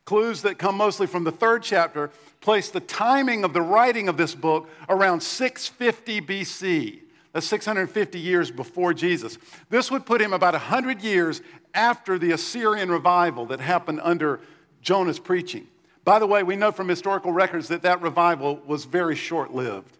Clues 0.04 0.42
that 0.42 0.58
come 0.58 0.76
mostly 0.76 1.06
from 1.06 1.22
the 1.22 1.30
third 1.30 1.62
chapter 1.62 2.10
place 2.40 2.70
the 2.70 2.80
timing 2.80 3.44
of 3.44 3.52
the 3.52 3.62
writing 3.62 4.08
of 4.08 4.16
this 4.16 4.34
book 4.34 4.68
around 4.88 5.22
650 5.22 6.20
BC. 6.20 6.98
That's 7.32 7.46
650 7.46 8.18
years 8.18 8.50
before 8.50 8.92
Jesus. 8.92 9.38
This 9.70 9.88
would 9.92 10.04
put 10.04 10.20
him 10.20 10.32
about 10.32 10.54
100 10.54 11.00
years 11.02 11.42
after 11.74 12.18
the 12.18 12.32
Assyrian 12.32 12.90
revival 12.90 13.46
that 13.46 13.60
happened 13.60 14.00
under 14.02 14.40
Jonah's 14.82 15.20
preaching. 15.20 15.68
By 16.04 16.18
the 16.18 16.26
way, 16.26 16.42
we 16.42 16.56
know 16.56 16.72
from 16.72 16.88
historical 16.88 17.30
records 17.30 17.68
that 17.68 17.82
that 17.82 18.02
revival 18.02 18.56
was 18.66 18.84
very 18.84 19.14
short 19.14 19.54
lived. 19.54 19.96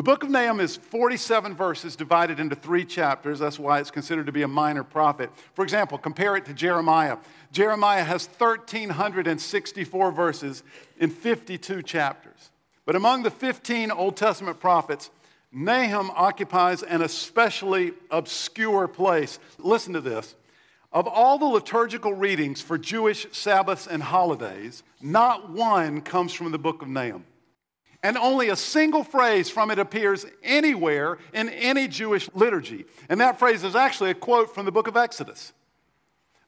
The 0.00 0.04
book 0.04 0.22
of 0.22 0.30
Nahum 0.30 0.60
is 0.60 0.78
47 0.78 1.54
verses 1.54 1.94
divided 1.94 2.40
into 2.40 2.56
three 2.56 2.86
chapters. 2.86 3.38
That's 3.38 3.58
why 3.58 3.80
it's 3.80 3.90
considered 3.90 4.24
to 4.24 4.32
be 4.32 4.40
a 4.40 4.48
minor 4.48 4.82
prophet. 4.82 5.28
For 5.52 5.62
example, 5.62 5.98
compare 5.98 6.36
it 6.36 6.46
to 6.46 6.54
Jeremiah. 6.54 7.18
Jeremiah 7.52 8.02
has 8.02 8.26
1,364 8.26 10.10
verses 10.10 10.62
in 10.96 11.10
52 11.10 11.82
chapters. 11.82 12.50
But 12.86 12.96
among 12.96 13.24
the 13.24 13.30
15 13.30 13.90
Old 13.90 14.16
Testament 14.16 14.58
prophets, 14.58 15.10
Nahum 15.52 16.10
occupies 16.14 16.82
an 16.82 17.02
especially 17.02 17.92
obscure 18.10 18.88
place. 18.88 19.38
Listen 19.58 19.92
to 19.92 20.00
this. 20.00 20.34
Of 20.94 21.08
all 21.08 21.36
the 21.36 21.44
liturgical 21.44 22.14
readings 22.14 22.62
for 22.62 22.78
Jewish 22.78 23.26
Sabbaths 23.32 23.86
and 23.86 24.02
holidays, 24.02 24.82
not 25.02 25.50
one 25.50 26.00
comes 26.00 26.32
from 26.32 26.52
the 26.52 26.58
book 26.58 26.80
of 26.80 26.88
Nahum 26.88 27.26
and 28.02 28.16
only 28.16 28.48
a 28.48 28.56
single 28.56 29.04
phrase 29.04 29.50
from 29.50 29.70
it 29.70 29.78
appears 29.78 30.24
anywhere 30.42 31.18
in 31.32 31.48
any 31.50 31.86
Jewish 31.86 32.30
liturgy. 32.34 32.86
And 33.08 33.20
that 33.20 33.38
phrase 33.38 33.62
is 33.62 33.76
actually 33.76 34.10
a 34.10 34.14
quote 34.14 34.54
from 34.54 34.64
the 34.64 34.72
book 34.72 34.88
of 34.88 34.96
Exodus. 34.96 35.52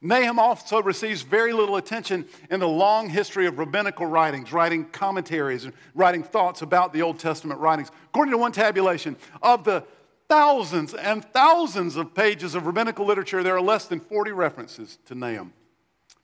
Nahum 0.01 0.37
also 0.37 0.81
receives 0.81 1.21
very 1.21 1.53
little 1.53 1.77
attention 1.77 2.25
in 2.49 2.59
the 2.59 2.67
long 2.67 3.09
history 3.09 3.45
of 3.45 3.57
rabbinical 3.57 4.05
writings, 4.05 4.51
writing 4.51 4.85
commentaries 4.85 5.63
and 5.63 5.73
writing 5.95 6.23
thoughts 6.23 6.61
about 6.61 6.91
the 6.91 7.01
Old 7.01 7.19
Testament 7.19 7.59
writings. 7.61 7.89
According 8.07 8.33
to 8.33 8.37
one 8.37 8.51
tabulation, 8.51 9.15
of 9.41 9.63
the 9.63 9.85
thousands 10.27 10.93
and 10.93 11.23
thousands 11.23 11.95
of 11.95 12.13
pages 12.13 12.53
of 12.53 12.65
rabbinical 12.65 13.05
literature, 13.05 13.43
there 13.43 13.55
are 13.55 13.61
less 13.61 13.85
than 13.85 14.01
40 14.01 14.31
references 14.31 14.97
to 15.05 15.15
Nahum. 15.15 15.53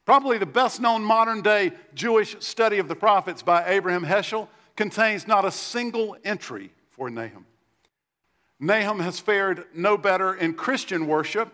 Probably 0.05 0.37
the 0.37 0.45
best 0.45 0.81
known 0.81 1.03
modern 1.03 1.41
day 1.41 1.71
Jewish 1.93 2.35
study 2.39 2.79
of 2.79 2.89
the 2.89 2.95
prophets 2.95 3.43
by 3.43 3.63
Abraham 3.65 4.03
Heschel 4.03 4.49
contains 4.79 5.27
not 5.27 5.43
a 5.43 5.51
single 5.51 6.15
entry 6.23 6.71
for 6.89 7.09
Nahum. 7.09 7.45
Nahum 8.61 9.01
has 9.01 9.19
fared 9.19 9.65
no 9.75 9.97
better 9.97 10.33
in 10.33 10.53
Christian 10.53 11.05
worship. 11.05 11.51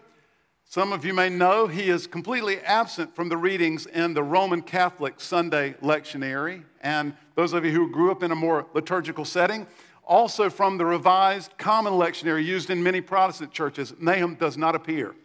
Some 0.63 0.93
of 0.93 1.03
you 1.03 1.11
may 1.11 1.29
know 1.29 1.65
he 1.65 1.89
is 1.89 2.05
completely 2.05 2.59
absent 2.59 3.15
from 3.15 3.29
the 3.29 3.35
readings 3.35 3.87
in 3.87 4.13
the 4.13 4.21
Roman 4.21 4.61
Catholic 4.61 5.19
Sunday 5.19 5.73
lectionary, 5.81 6.65
and 6.81 7.15
those 7.33 7.53
of 7.53 7.65
you 7.65 7.71
who 7.71 7.91
grew 7.91 8.11
up 8.11 8.21
in 8.21 8.29
a 8.29 8.35
more 8.35 8.67
liturgical 8.75 9.25
setting, 9.25 9.65
also 10.03 10.47
from 10.47 10.77
the 10.77 10.85
revised 10.85 11.57
common 11.57 11.93
lectionary 11.93 12.45
used 12.45 12.69
in 12.69 12.83
many 12.83 13.01
Protestant 13.01 13.51
churches. 13.51 13.91
Nahum 13.99 14.35
does 14.35 14.55
not 14.55 14.75
appear. 14.75 15.15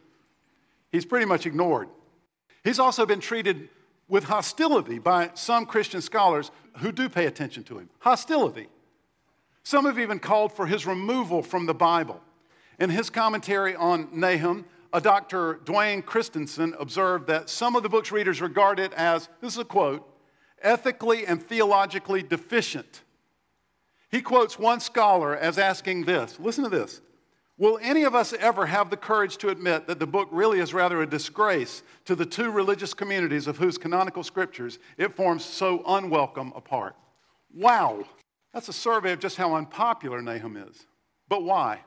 He's 0.91 1.05
pretty 1.05 1.27
much 1.27 1.45
ignored. 1.45 1.91
He's 2.65 2.79
also 2.79 3.05
been 3.05 3.21
treated 3.21 3.69
with 4.11 4.25
hostility 4.25 4.99
by 4.99 5.31
some 5.35 5.65
Christian 5.65 6.03
scholars 6.03 6.51
who 6.79 6.93
do 6.93 7.09
pay 7.09 7.27
attention 7.27 7.65
to 7.65 7.79
him. 7.79 7.89
Hostility. 8.01 8.67
Some 9.63 9.87
have 9.87 9.99
even 9.99 10.19
called 10.19 10.53
for 10.53 10.67
his 10.67 10.85
removal 10.85 11.43
from 11.43 11.67
the 11.67 11.75
Bible. 11.75 12.21
In 12.79 12.91
his 12.91 13.09
commentary 13.09 13.77
on 13.77 14.09
Nahum, 14.13 14.67
a 14.93 15.01
Dr. 15.01 15.61
Duane 15.65 16.03
Christensen 16.03 16.75
observed 16.79 17.29
that 17.29 17.49
some 17.49 17.77
of 17.77 17.83
the 17.83 17.89
book's 17.89 18.11
readers 18.11 18.41
regard 18.41 18.81
it 18.81 18.93
as, 18.95 19.29
this 19.41 19.53
is 19.53 19.59
a 19.59 19.65
quote, 19.65 20.07
ethically 20.61 21.25
and 21.27 21.43
theologically 21.43 22.23
deficient. 22.23 23.03
He 24.11 24.21
quotes 24.21 24.59
one 24.59 24.81
scholar 24.81 25.37
as 25.37 25.57
asking 25.57 26.05
this 26.05 26.41
listen 26.41 26.65
to 26.65 26.71
this 26.71 27.01
Will 27.61 27.79
any 27.83 28.05
of 28.05 28.15
us 28.15 28.33
ever 28.33 28.65
have 28.65 28.89
the 28.89 28.97
courage 28.97 29.37
to 29.37 29.51
admit 29.51 29.87
that 29.87 29.99
the 29.99 30.07
book 30.07 30.31
really 30.33 30.61
is 30.61 30.73
rather 30.73 31.03
a 31.03 31.07
disgrace 31.07 31.83
to 32.07 32.15
the 32.15 32.25
two 32.25 32.51
religious 32.51 32.95
communities 32.95 33.47
of 33.47 33.59
whose 33.59 33.77
canonical 33.77 34.25
scriptures 34.25 34.79
it 34.97 35.15
forms 35.15 35.45
so 35.45 35.83
unwelcome 35.87 36.55
a 36.57 36.63
part? 36.63 36.97
Wow, 37.53 38.07
that's 38.55 38.71
a 38.71 38.73
survey 38.73 39.13
of 39.13 39.19
just 39.19 39.37
how 39.37 39.57
unpopular 39.57 40.23
Nahum 40.23 40.57
is. 40.57 40.87
But 41.29 41.43
why? 41.43 41.81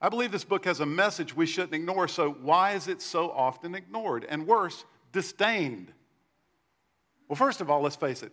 I 0.00 0.08
believe 0.08 0.32
this 0.32 0.42
book 0.42 0.64
has 0.64 0.80
a 0.80 0.86
message 0.86 1.36
we 1.36 1.44
shouldn't 1.44 1.74
ignore, 1.74 2.08
so 2.08 2.30
why 2.40 2.72
is 2.72 2.88
it 2.88 3.02
so 3.02 3.30
often 3.30 3.74
ignored? 3.74 4.24
And 4.26 4.46
worse, 4.46 4.86
disdained? 5.12 5.92
Well, 7.28 7.36
first 7.36 7.60
of 7.60 7.70
all, 7.70 7.82
let's 7.82 7.94
face 7.94 8.22
it, 8.22 8.32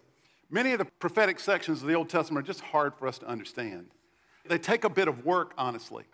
many 0.50 0.72
of 0.72 0.80
the 0.80 0.86
prophetic 0.86 1.42
sections 1.42 1.82
of 1.82 1.90
the 1.90 1.96
Old 1.96 2.08
Testament 2.08 2.46
are 2.46 2.48
just 2.48 2.62
hard 2.62 2.96
for 2.96 3.10
us 3.10 3.18
to 3.18 3.28
understand. 3.28 3.88
They 4.48 4.58
take 4.58 4.86
a 4.86 4.90
bit 4.90 5.10
of 5.10 5.26
work, 5.26 5.54
honestly. 5.58 6.06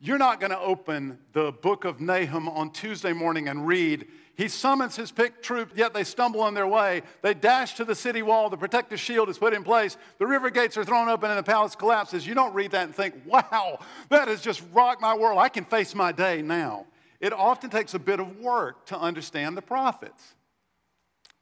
You're 0.00 0.18
not 0.18 0.38
going 0.38 0.52
to 0.52 0.60
open 0.60 1.18
the 1.32 1.50
book 1.50 1.84
of 1.84 2.00
Nahum 2.00 2.48
on 2.48 2.70
Tuesday 2.70 3.12
morning 3.12 3.48
and 3.48 3.66
read, 3.66 4.06
He 4.36 4.46
summons 4.46 4.94
his 4.94 5.10
picked 5.10 5.42
troop, 5.42 5.72
yet 5.74 5.92
they 5.92 6.04
stumble 6.04 6.40
on 6.40 6.54
their 6.54 6.68
way. 6.68 7.02
They 7.22 7.34
dash 7.34 7.74
to 7.74 7.84
the 7.84 7.96
city 7.96 8.22
wall, 8.22 8.48
the 8.48 8.56
protective 8.56 9.00
shield 9.00 9.28
is 9.28 9.38
put 9.38 9.54
in 9.54 9.64
place, 9.64 9.96
the 10.18 10.26
river 10.26 10.50
gates 10.50 10.76
are 10.76 10.84
thrown 10.84 11.08
open, 11.08 11.30
and 11.30 11.38
the 11.38 11.42
palace 11.42 11.74
collapses. 11.74 12.24
You 12.24 12.34
don't 12.34 12.54
read 12.54 12.70
that 12.70 12.84
and 12.84 12.94
think, 12.94 13.14
wow, 13.26 13.80
that 14.08 14.28
has 14.28 14.40
just 14.40 14.62
rocked 14.72 15.00
my 15.00 15.16
world. 15.16 15.40
I 15.40 15.48
can 15.48 15.64
face 15.64 15.96
my 15.96 16.12
day 16.12 16.42
now. 16.42 16.86
It 17.18 17.32
often 17.32 17.68
takes 17.68 17.94
a 17.94 17.98
bit 17.98 18.20
of 18.20 18.38
work 18.38 18.86
to 18.86 18.98
understand 18.98 19.56
the 19.56 19.62
prophets. 19.62 20.34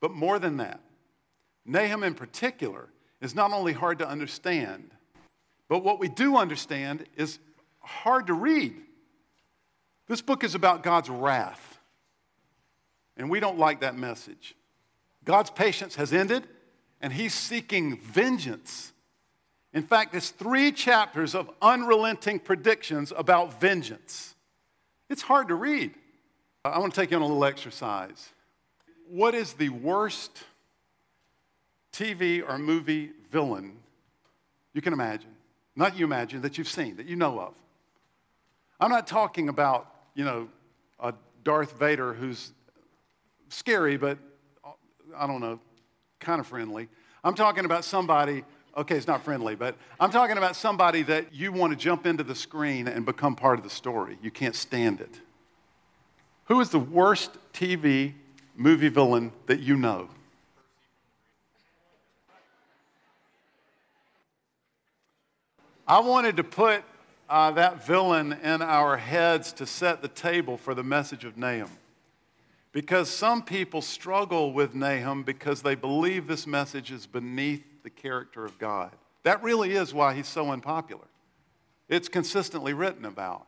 But 0.01 0.13
more 0.13 0.39
than 0.39 0.57
that, 0.57 0.81
Nahum 1.67 2.03
in 2.03 2.15
particular 2.15 2.89
is 3.21 3.35
not 3.35 3.53
only 3.53 3.75
hard 3.75 3.99
to 3.99 4.09
understand, 4.09 4.93
but 5.69 5.85
what 5.85 6.01
we 6.01 6.09
do 6.09 6.37
understand 6.37 7.05
is 7.17 7.39
hard 7.87 8.26
to 8.26 8.35
read. 8.35 8.75
This 10.09 10.21
book 10.21 10.45
is 10.45 10.55
about 10.55 10.83
God's 10.83 11.09
wrath. 11.09 11.78
And 13.16 13.31
we 13.31 13.40
don't 13.40 13.59
like 13.59 13.81
that 13.81 13.97
message. 13.97 14.55
God's 15.25 15.50
patience 15.50 15.97
has 15.97 16.12
ended, 16.12 16.45
and 17.00 17.12
He's 17.12 17.35
seeking 17.35 17.99
vengeance. 17.99 18.93
In 19.73 19.83
fact, 19.83 20.14
it's 20.14 20.31
three 20.31 20.73
chapters 20.73 21.35
of 21.35 21.50
unrelenting 21.61 22.38
predictions 22.38 23.12
about 23.16 23.61
vengeance. 23.61 24.35
It's 25.09 25.23
hard 25.23 25.49
to 25.49 25.55
read. 25.55 25.93
I 26.64 26.78
want 26.78 26.95
to 26.95 27.00
take 27.00 27.11
you 27.11 27.16
on 27.16 27.23
a 27.23 27.26
little 27.26 27.45
exercise. 27.45 28.31
What 29.09 29.35
is 29.35 29.55
the 29.55 29.69
worst 29.69 30.45
TV 31.93 32.43
or 32.47 32.59
movie 32.59 33.11
villain 33.31 33.76
you 34.73 34.83
can 34.83 34.93
imagine? 34.93 35.31
Not 35.75 35.97
you 35.97 36.05
imagine, 36.05 36.40
that 36.43 36.59
you've 36.59 36.69
seen, 36.69 36.97
that 36.97 37.07
you 37.07 37.16
know 37.16 37.38
of. 37.38 37.55
I'm 38.78 38.90
not 38.90 39.06
talking 39.06 39.49
about, 39.49 39.90
you 40.14 40.25
know, 40.25 40.49
a 41.00 41.14
Darth 41.45 41.78
Vader 41.78 42.12
who's 42.12 42.52
scary, 43.49 43.97
but 43.97 44.18
uh, 44.64 44.71
I 45.16 45.26
don't 45.26 45.40
know, 45.40 45.61
kind 46.21 46.40
of 46.40 46.47
friendly. 46.47 46.88
I'm 47.25 47.35
talking 47.35 47.64
about 47.64 47.85
somebody, 47.85 48.45
okay, 48.76 48.97
it's 48.97 49.06
not 49.06 49.25
friendly, 49.25 49.54
but 49.54 49.76
I'm 49.99 50.11
talking 50.11 50.37
about 50.37 50.56
somebody 50.56 51.02
that 51.04 51.35
you 51.35 51.52
want 51.52 51.73
to 51.73 51.76
jump 51.76 52.06
into 52.06 52.23
the 52.23 52.35
screen 52.35 52.87
and 52.87 53.06
become 53.06 53.35
part 53.35 53.59
of 53.59 53.64
the 53.64 53.71
story. 53.71 54.18
You 54.23 54.30
can't 54.30 54.54
stand 54.54 55.00
it. 55.00 55.21
Who 56.45 56.61
is 56.61 56.68
the 56.68 56.78
worst 56.78 57.30
TV 57.52 58.12
movie 58.54 58.88
villain 58.88 59.33
that 59.47 59.61
you 59.61 59.76
know? 59.76 60.09
I 65.88 66.00
wanted 66.00 66.37
to 66.37 66.45
put 66.45 66.83
uh, 67.28 67.50
that 67.52 67.87
villain 67.87 68.33
in 68.33 68.62
our 68.62 68.97
heads 68.97 69.52
to 69.54 69.66
set 69.66 70.02
the 70.02 70.09
table 70.09 70.56
for 70.56 70.75
the 70.75 70.83
message 70.83 71.25
of 71.25 71.37
Nahum. 71.37 71.71
Because 72.73 73.09
some 73.09 73.42
people 73.42 73.80
struggle 73.80 74.52
with 74.52 74.75
Nahum 74.75 75.23
because 75.23 75.62
they 75.62 75.75
believe 75.75 76.26
this 76.26 76.47
message 76.47 76.90
is 76.90 77.06
beneath 77.06 77.64
the 77.83 77.90
character 77.90 78.45
of 78.45 78.59
God. 78.59 78.90
That 79.23 79.42
really 79.42 79.73
is 79.73 79.95
why 79.95 80.14
he's 80.14 80.28
so 80.28 80.50
unpopular. 80.50 81.06
It's 81.88 82.09
consistently 82.09 82.75
written 82.75 83.04
about. 83.04 83.47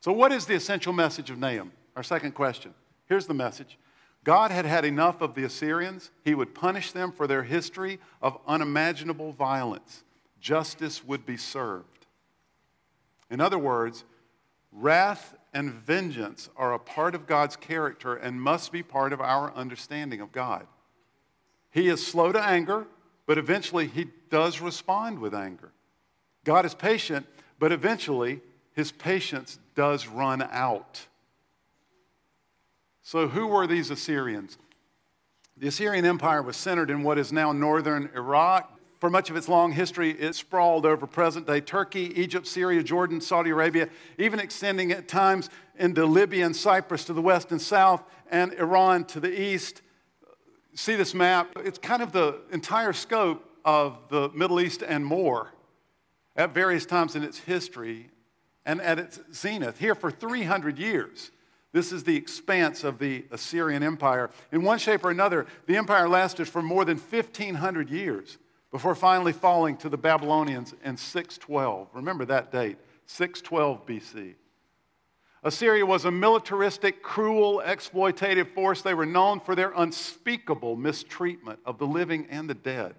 So, 0.00 0.12
what 0.12 0.32
is 0.32 0.46
the 0.46 0.54
essential 0.54 0.92
message 0.92 1.30
of 1.30 1.38
Nahum? 1.38 1.72
Our 1.96 2.02
second 2.02 2.32
question. 2.32 2.74
Here's 3.06 3.26
the 3.26 3.34
message 3.34 3.78
God 4.22 4.50
had 4.50 4.66
had 4.66 4.84
enough 4.84 5.20
of 5.20 5.34
the 5.34 5.44
Assyrians. 5.44 6.10
He 6.24 6.34
would 6.34 6.54
punish 6.54 6.92
them 6.92 7.12
for 7.12 7.26
their 7.26 7.42
history 7.42 7.98
of 8.20 8.38
unimaginable 8.46 9.32
violence. 9.32 10.04
Justice 10.40 11.04
would 11.04 11.24
be 11.26 11.36
served. 11.36 11.99
In 13.30 13.40
other 13.40 13.58
words, 13.58 14.04
wrath 14.72 15.34
and 15.54 15.72
vengeance 15.72 16.48
are 16.56 16.72
a 16.72 16.78
part 16.78 17.14
of 17.14 17.26
God's 17.26 17.56
character 17.56 18.14
and 18.14 18.40
must 18.40 18.72
be 18.72 18.82
part 18.82 19.12
of 19.12 19.20
our 19.20 19.54
understanding 19.54 20.20
of 20.20 20.32
God. 20.32 20.66
He 21.70 21.88
is 21.88 22.04
slow 22.04 22.32
to 22.32 22.42
anger, 22.42 22.86
but 23.26 23.38
eventually 23.38 23.86
he 23.86 24.08
does 24.28 24.60
respond 24.60 25.18
with 25.18 25.34
anger. 25.34 25.72
God 26.44 26.64
is 26.64 26.74
patient, 26.74 27.26
but 27.58 27.72
eventually 27.72 28.40
his 28.72 28.92
patience 28.92 29.58
does 29.74 30.06
run 30.06 30.42
out. 30.42 31.06
So, 33.02 33.28
who 33.28 33.46
were 33.46 33.66
these 33.66 33.90
Assyrians? 33.90 34.56
The 35.56 35.68
Assyrian 35.68 36.04
Empire 36.04 36.42
was 36.42 36.56
centered 36.56 36.90
in 36.90 37.02
what 37.02 37.18
is 37.18 37.32
now 37.32 37.52
northern 37.52 38.10
Iraq. 38.14 38.79
For 39.00 39.08
much 39.08 39.30
of 39.30 39.36
its 39.36 39.48
long 39.48 39.72
history, 39.72 40.10
it 40.10 40.34
sprawled 40.34 40.84
over 40.84 41.06
present 41.06 41.46
day 41.46 41.62
Turkey, 41.62 42.12
Egypt, 42.20 42.46
Syria, 42.46 42.82
Jordan, 42.82 43.22
Saudi 43.22 43.48
Arabia, 43.48 43.88
even 44.18 44.38
extending 44.38 44.92
at 44.92 45.08
times 45.08 45.48
into 45.78 46.04
Libya 46.04 46.44
and 46.44 46.54
Cyprus 46.54 47.06
to 47.06 47.14
the 47.14 47.22
west 47.22 47.50
and 47.50 47.60
south, 47.60 48.02
and 48.30 48.52
Iran 48.52 49.04
to 49.06 49.18
the 49.18 49.40
east. 49.40 49.80
See 50.74 50.96
this 50.96 51.14
map? 51.14 51.50
It's 51.64 51.78
kind 51.78 52.02
of 52.02 52.12
the 52.12 52.42
entire 52.52 52.92
scope 52.92 53.42
of 53.64 53.96
the 54.10 54.28
Middle 54.34 54.60
East 54.60 54.82
and 54.82 55.04
more 55.04 55.50
at 56.36 56.52
various 56.52 56.84
times 56.84 57.16
in 57.16 57.22
its 57.22 57.38
history 57.38 58.10
and 58.66 58.82
at 58.82 58.98
its 58.98 59.18
zenith. 59.32 59.78
Here 59.78 59.94
for 59.94 60.10
300 60.10 60.78
years. 60.78 61.30
This 61.72 61.90
is 61.90 62.04
the 62.04 62.16
expanse 62.16 62.84
of 62.84 62.98
the 62.98 63.24
Assyrian 63.30 63.82
Empire. 63.82 64.28
In 64.52 64.62
one 64.62 64.78
shape 64.78 65.06
or 65.06 65.10
another, 65.10 65.46
the 65.66 65.78
empire 65.78 66.08
lasted 66.08 66.48
for 66.48 66.60
more 66.60 66.84
than 66.84 66.98
1,500 66.98 67.88
years 67.88 68.36
before 68.70 68.94
finally 68.94 69.32
falling 69.32 69.76
to 69.78 69.88
the 69.88 69.98
Babylonians 69.98 70.74
in 70.84 70.96
612. 70.96 71.88
Remember 71.92 72.24
that 72.26 72.52
date, 72.52 72.78
612 73.06 73.86
BC. 73.86 74.34
Assyria 75.42 75.86
was 75.86 76.04
a 76.04 76.10
militaristic, 76.10 77.02
cruel, 77.02 77.62
exploitative 77.64 78.48
force. 78.48 78.82
They 78.82 78.94
were 78.94 79.06
known 79.06 79.40
for 79.40 79.54
their 79.54 79.72
unspeakable 79.74 80.76
mistreatment 80.76 81.60
of 81.64 81.78
the 81.78 81.86
living 81.86 82.26
and 82.30 82.48
the 82.48 82.54
dead. 82.54 82.94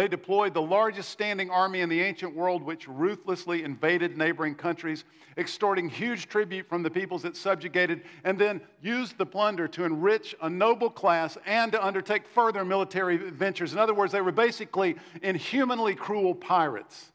They 0.00 0.08
deployed 0.08 0.54
the 0.54 0.62
largest 0.62 1.10
standing 1.10 1.50
army 1.50 1.82
in 1.82 1.90
the 1.90 2.00
ancient 2.00 2.34
world, 2.34 2.62
which 2.62 2.88
ruthlessly 2.88 3.64
invaded 3.64 4.16
neighboring 4.16 4.54
countries, 4.54 5.04
extorting 5.36 5.90
huge 5.90 6.26
tribute 6.26 6.66
from 6.70 6.82
the 6.82 6.88
peoples 6.88 7.26
it 7.26 7.36
subjugated, 7.36 8.04
and 8.24 8.38
then 8.38 8.62
used 8.80 9.18
the 9.18 9.26
plunder 9.26 9.68
to 9.68 9.84
enrich 9.84 10.34
a 10.40 10.48
noble 10.48 10.88
class 10.88 11.36
and 11.44 11.70
to 11.72 11.84
undertake 11.84 12.26
further 12.26 12.64
military 12.64 13.18
ventures. 13.18 13.74
In 13.74 13.78
other 13.78 13.92
words, 13.92 14.10
they 14.10 14.22
were 14.22 14.32
basically 14.32 14.96
inhumanly 15.20 15.94
cruel 15.94 16.34
pirates. 16.34 17.12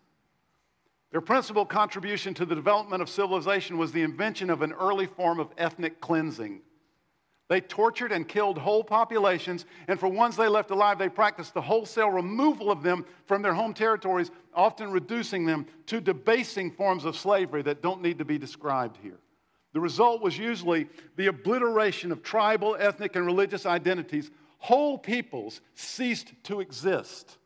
Their 1.10 1.21
principal 1.21 1.65
contribution 1.65 2.36
to 2.36 2.45
the 2.45 2.54
development 2.54 3.02
of 3.02 3.10
civilization 3.10 3.80
was 3.80 3.93
the 3.93 4.04
invention 4.04 4.52
of 4.52 4.62
an 4.62 4.74
early 4.74 5.08
form 5.08 5.39
of 5.39 5.50
ethnic 5.58 6.02
cleansing. 6.02 6.62
They 7.47 7.62
tortured 7.62 8.12
and 8.12 8.27
killed 8.27 8.58
whole 8.58 8.84
populations, 8.84 9.65
and 9.88 9.99
for 9.99 10.08
ones 10.08 10.36
they 10.36 10.47
left 10.47 10.71
alive, 10.71 10.97
they 10.97 11.10
practiced 11.10 11.53
the 11.53 11.62
wholesale 11.62 12.10
removal 12.10 12.71
of 12.71 12.81
them 12.81 13.05
from 13.27 13.43
their 13.43 13.53
home 13.53 13.73
territories, 13.73 14.31
often 14.53 14.91
reducing 14.91 15.45
them 15.45 15.67
to 15.86 16.01
debasing 16.01 16.71
forms 16.71 17.05
of 17.05 17.15
slavery 17.15 17.62
that 17.62 17.84
don't 17.84 18.01
need 18.01 18.17
to 18.17 18.25
be 18.25 18.39
described 18.39 18.97
here. 19.03 19.19
The 19.73 19.79
result 19.81 20.21
was 20.21 20.38
usually 20.38 20.88
the 21.17 21.27
obliteration 21.27 22.12
of 22.12 22.23
tribal, 22.23 22.77
ethnic, 22.79 23.15
and 23.15 23.25
religious 23.25 23.65
identities. 23.65 24.31
Whole 24.58 24.97
peoples 24.97 25.62
ceased 25.75 26.34
to 26.43 26.62
exist 26.62 27.38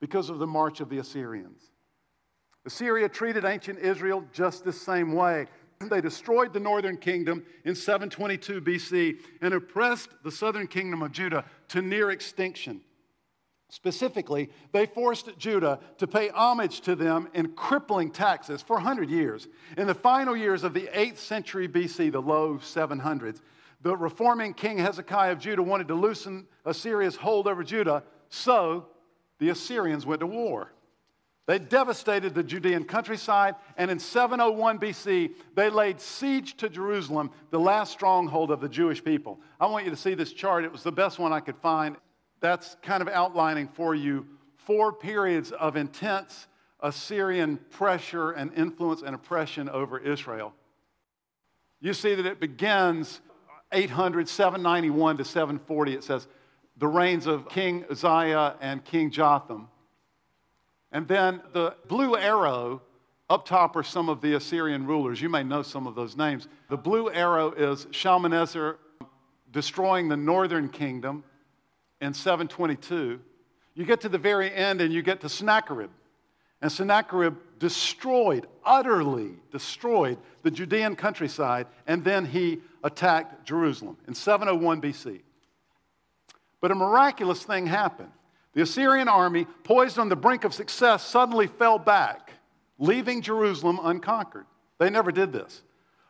because 0.00 0.30
of 0.30 0.38
the 0.38 0.46
march 0.46 0.80
of 0.80 0.88
the 0.88 0.98
Assyrians. 0.98 1.60
Assyria 2.64 3.08
treated 3.08 3.44
ancient 3.44 3.78
Israel 3.78 4.24
just 4.32 4.64
the 4.64 4.72
same 4.72 5.12
way. 5.12 5.46
They 5.80 6.00
destroyed 6.00 6.52
the 6.52 6.60
northern 6.60 6.96
kingdom 6.96 7.44
in 7.64 7.74
722 7.74 8.60
BC 8.60 9.18
and 9.40 9.54
oppressed 9.54 10.10
the 10.24 10.32
southern 10.32 10.66
kingdom 10.66 11.02
of 11.02 11.12
Judah 11.12 11.44
to 11.68 11.82
near 11.82 12.10
extinction. 12.10 12.80
Specifically, 13.70 14.50
they 14.72 14.86
forced 14.86 15.36
Judah 15.38 15.78
to 15.98 16.06
pay 16.06 16.30
homage 16.30 16.80
to 16.82 16.96
them 16.96 17.28
in 17.34 17.52
crippling 17.52 18.10
taxes 18.10 18.62
for 18.62 18.74
100 18.76 19.10
years. 19.10 19.46
In 19.76 19.86
the 19.86 19.94
final 19.94 20.36
years 20.36 20.64
of 20.64 20.72
the 20.74 20.88
8th 20.92 21.18
century 21.18 21.68
BC, 21.68 22.10
the 22.10 22.22
low 22.22 22.56
700s, 22.56 23.40
the 23.82 23.96
reforming 23.96 24.54
king 24.54 24.78
Hezekiah 24.78 25.32
of 25.32 25.38
Judah 25.38 25.62
wanted 25.62 25.88
to 25.88 25.94
loosen 25.94 26.46
Assyria's 26.64 27.16
hold 27.16 27.46
over 27.46 27.62
Judah, 27.62 28.02
so 28.30 28.86
the 29.38 29.50
Assyrians 29.50 30.04
went 30.04 30.20
to 30.20 30.26
war. 30.26 30.72
They 31.48 31.58
devastated 31.58 32.34
the 32.34 32.42
Judean 32.42 32.84
countryside, 32.84 33.54
and 33.78 33.90
in 33.90 33.98
701 33.98 34.78
BC, 34.78 35.30
they 35.54 35.70
laid 35.70 35.98
siege 35.98 36.58
to 36.58 36.68
Jerusalem, 36.68 37.30
the 37.48 37.58
last 37.58 37.90
stronghold 37.90 38.50
of 38.50 38.60
the 38.60 38.68
Jewish 38.68 39.02
people. 39.02 39.40
I 39.58 39.66
want 39.66 39.86
you 39.86 39.90
to 39.90 39.96
see 39.96 40.12
this 40.12 40.34
chart. 40.34 40.66
It 40.66 40.70
was 40.70 40.82
the 40.82 40.92
best 40.92 41.18
one 41.18 41.32
I 41.32 41.40
could 41.40 41.56
find. 41.56 41.96
That's 42.40 42.76
kind 42.82 43.00
of 43.00 43.08
outlining 43.08 43.68
for 43.68 43.94
you 43.94 44.26
four 44.56 44.92
periods 44.92 45.50
of 45.50 45.76
intense 45.76 46.48
Assyrian 46.80 47.56
pressure 47.70 48.32
and 48.32 48.52
influence 48.52 49.00
and 49.00 49.14
oppression 49.14 49.70
over 49.70 49.98
Israel. 49.98 50.52
You 51.80 51.94
see 51.94 52.14
that 52.14 52.26
it 52.26 52.40
begins 52.40 53.22
800, 53.72 54.28
791 54.28 55.16
to 55.16 55.24
740. 55.24 55.94
It 55.94 56.04
says 56.04 56.28
the 56.76 56.88
reigns 56.88 57.26
of 57.26 57.48
King 57.48 57.86
Uzziah 57.90 58.56
and 58.60 58.84
King 58.84 59.10
Jotham. 59.10 59.68
And 60.92 61.06
then 61.06 61.42
the 61.52 61.76
blue 61.86 62.16
arrow 62.16 62.82
up 63.30 63.44
top 63.44 63.76
are 63.76 63.82
some 63.82 64.08
of 64.08 64.20
the 64.20 64.34
Assyrian 64.34 64.86
rulers. 64.86 65.20
You 65.20 65.28
may 65.28 65.42
know 65.42 65.62
some 65.62 65.86
of 65.86 65.94
those 65.94 66.16
names. 66.16 66.48
The 66.70 66.78
blue 66.78 67.10
arrow 67.10 67.52
is 67.52 67.86
Shalmaneser 67.90 68.78
destroying 69.52 70.08
the 70.08 70.16
northern 70.16 70.68
kingdom 70.68 71.24
in 72.00 72.14
722. 72.14 73.20
You 73.74 73.84
get 73.84 74.00
to 74.02 74.08
the 74.08 74.18
very 74.18 74.52
end 74.52 74.80
and 74.80 74.92
you 74.92 75.02
get 75.02 75.20
to 75.20 75.28
Sennacherib. 75.28 75.90
And 76.60 76.72
Sennacherib 76.72 77.36
destroyed, 77.58 78.46
utterly 78.64 79.32
destroyed 79.52 80.18
the 80.42 80.50
Judean 80.50 80.96
countryside, 80.96 81.66
and 81.86 82.02
then 82.02 82.24
he 82.24 82.60
attacked 82.82 83.46
Jerusalem 83.46 83.96
in 84.08 84.14
701 84.14 84.80
BC. 84.80 85.20
But 86.60 86.72
a 86.72 86.74
miraculous 86.74 87.44
thing 87.44 87.66
happened. 87.66 88.10
The 88.58 88.64
Assyrian 88.64 89.06
army, 89.06 89.46
poised 89.62 90.00
on 90.00 90.08
the 90.08 90.16
brink 90.16 90.42
of 90.42 90.52
success, 90.52 91.06
suddenly 91.06 91.46
fell 91.46 91.78
back, 91.78 92.32
leaving 92.80 93.22
Jerusalem 93.22 93.78
unconquered. 93.80 94.46
They 94.78 94.90
never 94.90 95.12
did 95.12 95.32
this. 95.32 95.62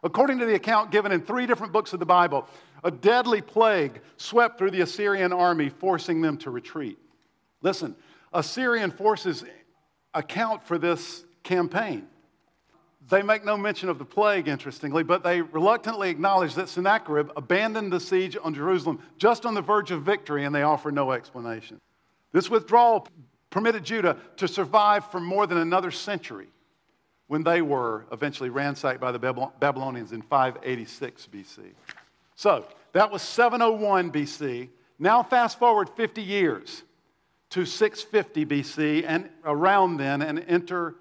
According 0.02 0.38
to 0.38 0.46
the 0.46 0.54
account 0.54 0.90
given 0.90 1.12
in 1.12 1.20
three 1.20 1.44
different 1.44 1.74
books 1.74 1.92
of 1.92 2.00
the 2.00 2.06
Bible, 2.06 2.48
a 2.82 2.90
deadly 2.90 3.42
plague 3.42 4.00
swept 4.16 4.56
through 4.56 4.70
the 4.70 4.80
Assyrian 4.80 5.30
army, 5.30 5.68
forcing 5.68 6.22
them 6.22 6.38
to 6.38 6.50
retreat. 6.50 6.98
Listen, 7.60 7.94
Assyrian 8.32 8.92
forces 8.92 9.44
account 10.14 10.64
for 10.64 10.78
this 10.78 11.26
campaign. 11.42 12.08
They 13.10 13.20
make 13.20 13.44
no 13.44 13.58
mention 13.58 13.90
of 13.90 13.98
the 13.98 14.06
plague, 14.06 14.48
interestingly, 14.48 15.02
but 15.02 15.22
they 15.22 15.42
reluctantly 15.42 16.08
acknowledge 16.08 16.54
that 16.54 16.70
Sennacherib 16.70 17.28
abandoned 17.36 17.92
the 17.92 18.00
siege 18.00 18.38
on 18.42 18.54
Jerusalem 18.54 19.00
just 19.18 19.44
on 19.44 19.52
the 19.52 19.60
verge 19.60 19.90
of 19.90 20.02
victory, 20.02 20.46
and 20.46 20.54
they 20.54 20.62
offer 20.62 20.90
no 20.90 21.12
explanation. 21.12 21.78
This 22.38 22.48
withdrawal 22.48 23.08
permitted 23.50 23.82
Judah 23.82 24.16
to 24.36 24.46
survive 24.46 25.04
for 25.10 25.18
more 25.18 25.48
than 25.48 25.58
another 25.58 25.90
century 25.90 26.46
when 27.26 27.42
they 27.42 27.62
were 27.62 28.06
eventually 28.12 28.48
ransacked 28.48 29.00
by 29.00 29.10
the 29.10 29.18
Babylonians 29.18 30.12
in 30.12 30.22
586 30.22 31.28
BC. 31.32 31.58
So 32.36 32.64
that 32.92 33.10
was 33.10 33.22
701 33.22 34.12
BC. 34.12 34.68
Now, 35.00 35.24
fast 35.24 35.58
forward 35.58 35.90
50 35.96 36.22
years 36.22 36.84
to 37.50 37.66
650 37.66 38.46
BC 38.46 39.04
and 39.04 39.30
around 39.44 39.96
then 39.96 40.22
and 40.22 40.38
enter 40.46 40.94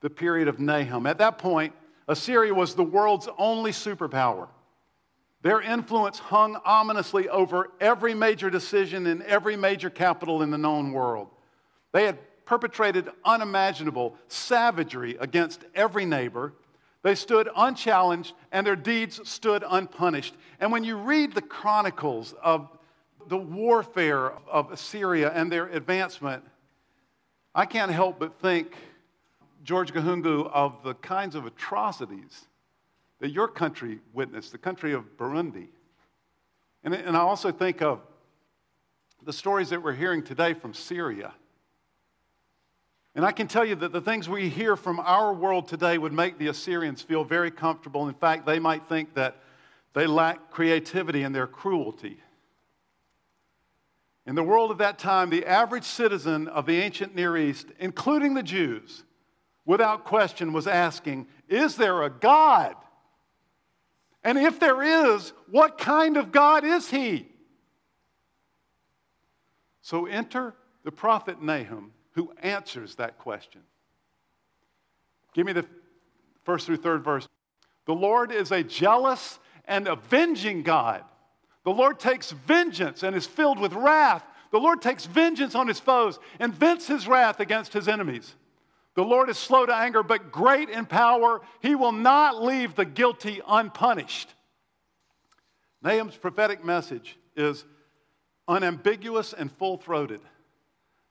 the 0.00 0.10
period 0.10 0.48
of 0.48 0.58
Nahum. 0.58 1.06
At 1.06 1.18
that 1.18 1.38
point, 1.38 1.72
Assyria 2.08 2.52
was 2.52 2.74
the 2.74 2.82
world's 2.82 3.28
only 3.38 3.70
superpower. 3.70 4.48
Their 5.42 5.60
influence 5.60 6.20
hung 6.20 6.56
ominously 6.64 7.28
over 7.28 7.70
every 7.80 8.14
major 8.14 8.48
decision 8.48 9.06
in 9.06 9.22
every 9.22 9.56
major 9.56 9.90
capital 9.90 10.42
in 10.42 10.50
the 10.50 10.58
known 10.58 10.92
world. 10.92 11.28
They 11.90 12.06
had 12.06 12.18
perpetrated 12.44 13.08
unimaginable 13.24 14.16
savagery 14.28 15.16
against 15.18 15.64
every 15.74 16.04
neighbor. 16.04 16.54
They 17.02 17.16
stood 17.16 17.48
unchallenged 17.56 18.34
and 18.52 18.64
their 18.64 18.76
deeds 18.76 19.28
stood 19.28 19.64
unpunished. 19.68 20.34
And 20.60 20.70
when 20.70 20.84
you 20.84 20.96
read 20.96 21.34
the 21.34 21.42
chronicles 21.42 22.34
of 22.40 22.68
the 23.26 23.36
warfare 23.36 24.32
of 24.48 24.70
Assyria 24.70 25.32
and 25.32 25.50
their 25.50 25.66
advancement, 25.68 26.44
I 27.52 27.66
can't 27.66 27.90
help 27.90 28.20
but 28.20 28.40
think 28.40 28.76
George 29.64 29.92
Gahungu 29.92 30.48
of 30.52 30.82
the 30.84 30.94
kinds 30.94 31.34
of 31.34 31.46
atrocities 31.46 32.46
that 33.22 33.30
your 33.30 33.46
country 33.46 34.00
witnessed, 34.12 34.50
the 34.50 34.58
country 34.58 34.92
of 34.92 35.16
Burundi. 35.16 35.68
And, 36.82 36.92
and 36.92 37.16
I 37.16 37.20
also 37.20 37.52
think 37.52 37.80
of 37.80 38.00
the 39.24 39.32
stories 39.32 39.70
that 39.70 39.80
we're 39.80 39.92
hearing 39.92 40.24
today 40.24 40.54
from 40.54 40.74
Syria. 40.74 41.32
And 43.14 43.24
I 43.24 43.30
can 43.30 43.46
tell 43.46 43.64
you 43.64 43.76
that 43.76 43.92
the 43.92 44.00
things 44.00 44.28
we 44.28 44.48
hear 44.48 44.74
from 44.74 44.98
our 44.98 45.32
world 45.32 45.68
today 45.68 45.98
would 45.98 46.12
make 46.12 46.36
the 46.36 46.48
Assyrians 46.48 47.00
feel 47.00 47.22
very 47.22 47.52
comfortable. 47.52 48.08
In 48.08 48.14
fact, 48.14 48.44
they 48.44 48.58
might 48.58 48.82
think 48.86 49.14
that 49.14 49.36
they 49.94 50.08
lack 50.08 50.50
creativity 50.50 51.22
in 51.22 51.30
their 51.30 51.46
cruelty. 51.46 52.18
In 54.26 54.34
the 54.34 54.42
world 54.42 54.72
of 54.72 54.78
that 54.78 54.98
time, 54.98 55.30
the 55.30 55.46
average 55.46 55.84
citizen 55.84 56.48
of 56.48 56.66
the 56.66 56.80
ancient 56.80 57.14
Near 57.14 57.36
East, 57.36 57.68
including 57.78 58.34
the 58.34 58.42
Jews, 58.42 59.04
without 59.64 60.02
question, 60.02 60.52
was 60.52 60.66
asking, 60.66 61.28
Is 61.48 61.76
there 61.76 62.02
a 62.02 62.10
God? 62.10 62.74
And 64.24 64.38
if 64.38 64.60
there 64.60 64.82
is, 64.82 65.32
what 65.50 65.78
kind 65.78 66.16
of 66.16 66.30
God 66.32 66.64
is 66.64 66.90
he? 66.90 67.28
So 69.80 70.06
enter 70.06 70.54
the 70.84 70.92
prophet 70.92 71.42
Nahum, 71.42 71.92
who 72.12 72.32
answers 72.42 72.94
that 72.96 73.18
question. 73.18 73.62
Give 75.34 75.46
me 75.46 75.52
the 75.52 75.66
first 76.44 76.66
through 76.66 76.76
third 76.76 77.02
verse. 77.04 77.28
The 77.86 77.94
Lord 77.94 78.30
is 78.30 78.52
a 78.52 78.62
jealous 78.62 79.38
and 79.64 79.88
avenging 79.88 80.62
God. 80.62 81.04
The 81.64 81.72
Lord 81.72 81.98
takes 81.98 82.30
vengeance 82.30 83.02
and 83.02 83.16
is 83.16 83.26
filled 83.26 83.58
with 83.58 83.72
wrath. 83.72 84.24
The 84.50 84.60
Lord 84.60 84.82
takes 84.82 85.06
vengeance 85.06 85.54
on 85.54 85.66
his 85.66 85.80
foes 85.80 86.18
and 86.38 86.54
vents 86.54 86.86
his 86.86 87.08
wrath 87.08 87.40
against 87.40 87.72
his 87.72 87.88
enemies. 87.88 88.34
The 88.94 89.04
Lord 89.04 89.30
is 89.30 89.38
slow 89.38 89.64
to 89.64 89.74
anger, 89.74 90.02
but 90.02 90.30
great 90.30 90.68
in 90.68 90.84
power. 90.84 91.40
He 91.60 91.74
will 91.74 91.92
not 91.92 92.42
leave 92.42 92.74
the 92.74 92.84
guilty 92.84 93.40
unpunished. 93.46 94.28
Nahum's 95.82 96.16
prophetic 96.16 96.64
message 96.64 97.18
is 97.34 97.64
unambiguous 98.46 99.32
and 99.32 99.50
full 99.50 99.78
throated. 99.78 100.20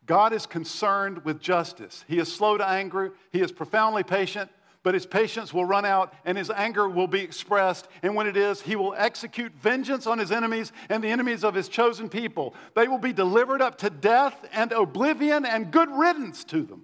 God 0.05 0.33
is 0.33 0.45
concerned 0.45 1.25
with 1.25 1.39
justice. 1.39 2.05
He 2.07 2.19
is 2.19 2.31
slow 2.31 2.57
to 2.57 2.67
anger, 2.67 3.13
He 3.31 3.41
is 3.41 3.51
profoundly 3.51 4.03
patient, 4.03 4.51
but 4.83 4.93
His 4.93 5.05
patience 5.05 5.53
will 5.53 5.65
run 5.65 5.85
out 5.85 6.13
and 6.23 6.37
His 6.37 6.49
anger 6.49 6.87
will 6.87 7.07
be 7.07 7.21
expressed. 7.21 7.87
And 8.03 8.15
when 8.15 8.27
it 8.27 8.37
is, 8.37 8.61
He 8.61 8.75
will 8.75 8.93
execute 8.95 9.53
vengeance 9.53 10.05
on 10.07 10.19
His 10.19 10.31
enemies 10.31 10.71
and 10.89 11.03
the 11.03 11.09
enemies 11.09 11.43
of 11.43 11.55
His 11.55 11.67
chosen 11.67 12.09
people. 12.09 12.53
They 12.75 12.87
will 12.87 12.99
be 12.99 13.13
delivered 13.13 13.61
up 13.61 13.77
to 13.79 13.89
death 13.89 14.45
and 14.51 14.71
oblivion 14.71 15.45
and 15.45 15.71
good 15.71 15.89
riddance 15.89 16.43
to 16.45 16.61
them. 16.61 16.83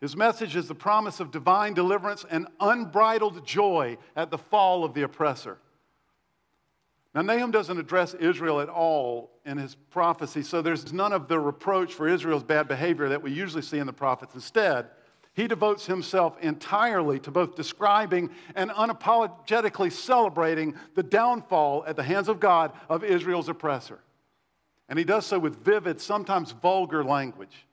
His 0.00 0.16
message 0.16 0.56
is 0.56 0.68
the 0.68 0.74
promise 0.74 1.20
of 1.20 1.30
divine 1.30 1.74
deliverance 1.74 2.24
and 2.30 2.46
unbridled 2.60 3.46
joy 3.46 3.96
at 4.14 4.30
the 4.30 4.38
fall 4.38 4.84
of 4.84 4.94
the 4.94 5.02
oppressor. 5.02 5.58
Now, 7.14 7.22
Nahum 7.22 7.50
doesn't 7.50 7.78
address 7.78 8.12
Israel 8.12 8.60
at 8.60 8.68
all 8.68 9.30
in 9.46 9.56
his 9.56 9.74
prophecy, 9.74 10.42
so 10.42 10.60
there's 10.60 10.92
none 10.92 11.14
of 11.14 11.28
the 11.28 11.40
reproach 11.40 11.94
for 11.94 12.06
Israel's 12.06 12.42
bad 12.42 12.68
behavior 12.68 13.08
that 13.08 13.22
we 13.22 13.32
usually 13.32 13.62
see 13.62 13.78
in 13.78 13.86
the 13.86 13.92
prophets. 13.92 14.34
Instead, 14.34 14.88
he 15.32 15.46
devotes 15.46 15.86
himself 15.86 16.36
entirely 16.42 17.18
to 17.20 17.30
both 17.30 17.56
describing 17.56 18.30
and 18.54 18.70
unapologetically 18.70 19.92
celebrating 19.92 20.74
the 20.94 21.02
downfall 21.02 21.84
at 21.86 21.96
the 21.96 22.02
hands 22.02 22.28
of 22.28 22.38
God 22.38 22.72
of 22.90 23.02
Israel's 23.02 23.48
oppressor. 23.48 23.98
And 24.88 24.98
he 24.98 25.04
does 25.04 25.26
so 25.26 25.38
with 25.38 25.64
vivid, 25.64 26.00
sometimes 26.00 26.52
vulgar 26.52 27.02
language. 27.02 27.65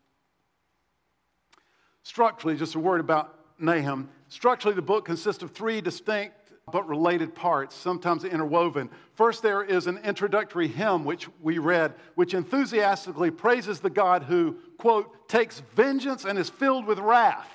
Structurally, 2.03 2.55
just 2.55 2.75
a 2.75 2.79
word 2.79 2.99
about 2.99 3.39
Nahum. 3.59 4.09
Structurally, 4.27 4.75
the 4.75 4.81
book 4.81 5.05
consists 5.05 5.41
of 5.41 5.51
three 5.51 5.81
distinct 5.81 6.35
but 6.71 6.87
related 6.87 7.35
parts, 7.35 7.75
sometimes 7.75 8.23
interwoven. 8.23 8.89
First, 9.15 9.43
there 9.43 9.63
is 9.63 9.87
an 9.87 9.97
introductory 9.99 10.67
hymn 10.67 11.03
which 11.03 11.27
we 11.41 11.57
read, 11.57 11.93
which 12.15 12.33
enthusiastically 12.33 13.31
praises 13.31 13.79
the 13.79 13.89
God 13.89 14.23
who, 14.23 14.57
quote, 14.77 15.27
takes 15.27 15.61
vengeance 15.75 16.23
and 16.23 16.39
is 16.39 16.49
filled 16.49 16.85
with 16.85 16.99
wrath, 16.99 17.49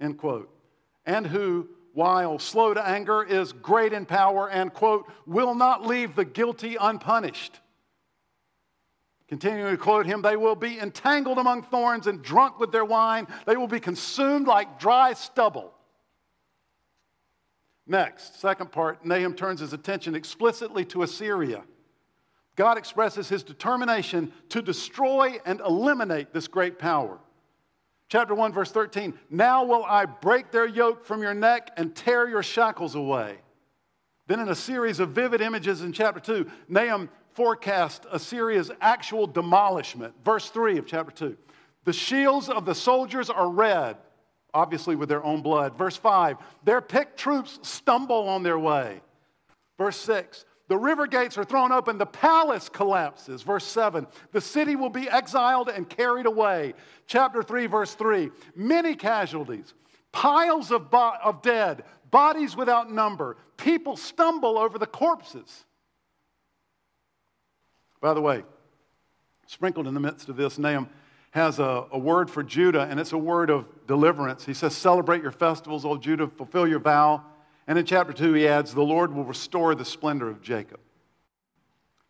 end 0.00 0.18
quote, 0.18 0.50
and 1.06 1.26
who, 1.26 1.68
while 1.94 2.38
slow 2.38 2.74
to 2.74 2.84
anger, 2.86 3.22
is 3.22 3.52
great 3.52 3.92
in 3.92 4.06
power 4.06 4.50
and, 4.50 4.72
quote, 4.72 5.10
will 5.24 5.54
not 5.54 5.86
leave 5.86 6.16
the 6.16 6.24
guilty 6.24 6.76
unpunished. 6.80 7.60
Continuing 9.32 9.70
to 9.70 9.82
quote 9.82 10.04
him, 10.04 10.20
they 10.20 10.36
will 10.36 10.54
be 10.54 10.78
entangled 10.78 11.38
among 11.38 11.62
thorns 11.62 12.06
and 12.06 12.20
drunk 12.20 12.60
with 12.60 12.70
their 12.70 12.84
wine. 12.84 13.26
They 13.46 13.56
will 13.56 13.66
be 13.66 13.80
consumed 13.80 14.46
like 14.46 14.78
dry 14.78 15.14
stubble. 15.14 15.72
Next, 17.86 18.38
second 18.42 18.72
part, 18.72 19.06
Nahum 19.06 19.32
turns 19.32 19.60
his 19.60 19.72
attention 19.72 20.14
explicitly 20.14 20.84
to 20.84 21.02
Assyria. 21.02 21.62
God 22.56 22.76
expresses 22.76 23.30
his 23.30 23.42
determination 23.42 24.34
to 24.50 24.60
destroy 24.60 25.38
and 25.46 25.60
eliminate 25.60 26.34
this 26.34 26.46
great 26.46 26.78
power. 26.78 27.18
Chapter 28.10 28.34
1, 28.34 28.52
verse 28.52 28.70
13 28.70 29.18
Now 29.30 29.64
will 29.64 29.86
I 29.86 30.04
break 30.04 30.50
their 30.50 30.68
yoke 30.68 31.06
from 31.06 31.22
your 31.22 31.32
neck 31.32 31.70
and 31.78 31.96
tear 31.96 32.28
your 32.28 32.42
shackles 32.42 32.94
away. 32.94 33.38
Then, 34.26 34.40
in 34.40 34.50
a 34.50 34.54
series 34.54 35.00
of 35.00 35.10
vivid 35.12 35.40
images 35.40 35.80
in 35.80 35.94
chapter 35.94 36.20
2, 36.20 36.50
Nahum 36.68 37.08
forecast 37.34 38.06
Assyria's 38.10 38.70
actual 38.80 39.26
demolishment. 39.26 40.14
Verse 40.24 40.48
3 40.50 40.78
of 40.78 40.86
chapter 40.86 41.12
2. 41.12 41.36
The 41.84 41.92
shields 41.92 42.48
of 42.48 42.64
the 42.64 42.74
soldiers 42.74 43.30
are 43.30 43.48
red, 43.48 43.96
obviously 44.54 44.96
with 44.96 45.08
their 45.08 45.24
own 45.24 45.42
blood. 45.42 45.76
Verse 45.76 45.96
5. 45.96 46.36
Their 46.64 46.80
picked 46.80 47.18
troops 47.18 47.58
stumble 47.62 48.28
on 48.28 48.42
their 48.42 48.58
way. 48.58 49.00
Verse 49.78 49.96
6. 49.96 50.44
The 50.68 50.78
river 50.78 51.06
gates 51.06 51.36
are 51.36 51.44
thrown 51.44 51.72
open, 51.72 51.98
the 51.98 52.06
palace 52.06 52.68
collapses. 52.68 53.42
Verse 53.42 53.66
7. 53.66 54.06
The 54.30 54.40
city 54.40 54.76
will 54.76 54.90
be 54.90 55.10
exiled 55.10 55.68
and 55.68 55.88
carried 55.88 56.26
away. 56.26 56.74
Chapter 57.06 57.42
3, 57.42 57.66
verse 57.66 57.94
3. 57.94 58.30
Many 58.54 58.94
casualties, 58.94 59.74
piles 60.12 60.70
of, 60.70 60.90
bo- 60.90 61.16
of 61.22 61.42
dead, 61.42 61.84
bodies 62.10 62.56
without 62.56 62.90
number. 62.90 63.36
People 63.56 63.96
stumble 63.96 64.56
over 64.56 64.78
the 64.78 64.86
corpses. 64.86 65.64
By 68.02 68.14
the 68.14 68.20
way, 68.20 68.42
sprinkled 69.46 69.86
in 69.86 69.94
the 69.94 70.00
midst 70.00 70.28
of 70.28 70.36
this, 70.36 70.58
Nahum 70.58 70.90
has 71.30 71.60
a, 71.60 71.86
a, 71.92 71.98
word 71.98 72.28
for 72.28 72.42
Judah, 72.42 72.82
and 72.82 72.98
it's 72.98 73.12
a 73.12 73.18
word 73.18 73.48
of 73.48 73.68
deliverance. 73.86 74.44
He 74.44 74.52
says, 74.52 74.76
Celebrate 74.76 75.22
your 75.22 75.30
festivals, 75.30 75.84
O 75.84 75.96
Judah, 75.96 76.26
fulfill 76.26 76.66
your 76.66 76.80
vow. 76.80 77.24
And 77.68 77.78
in 77.78 77.86
chapter 77.86 78.12
2, 78.12 78.34
he 78.34 78.48
adds, 78.48 78.74
The 78.74 78.82
Lord 78.82 79.14
will 79.14 79.24
restore 79.24 79.76
the 79.76 79.84
splendor 79.84 80.28
of 80.28 80.42
Jacob. 80.42 80.80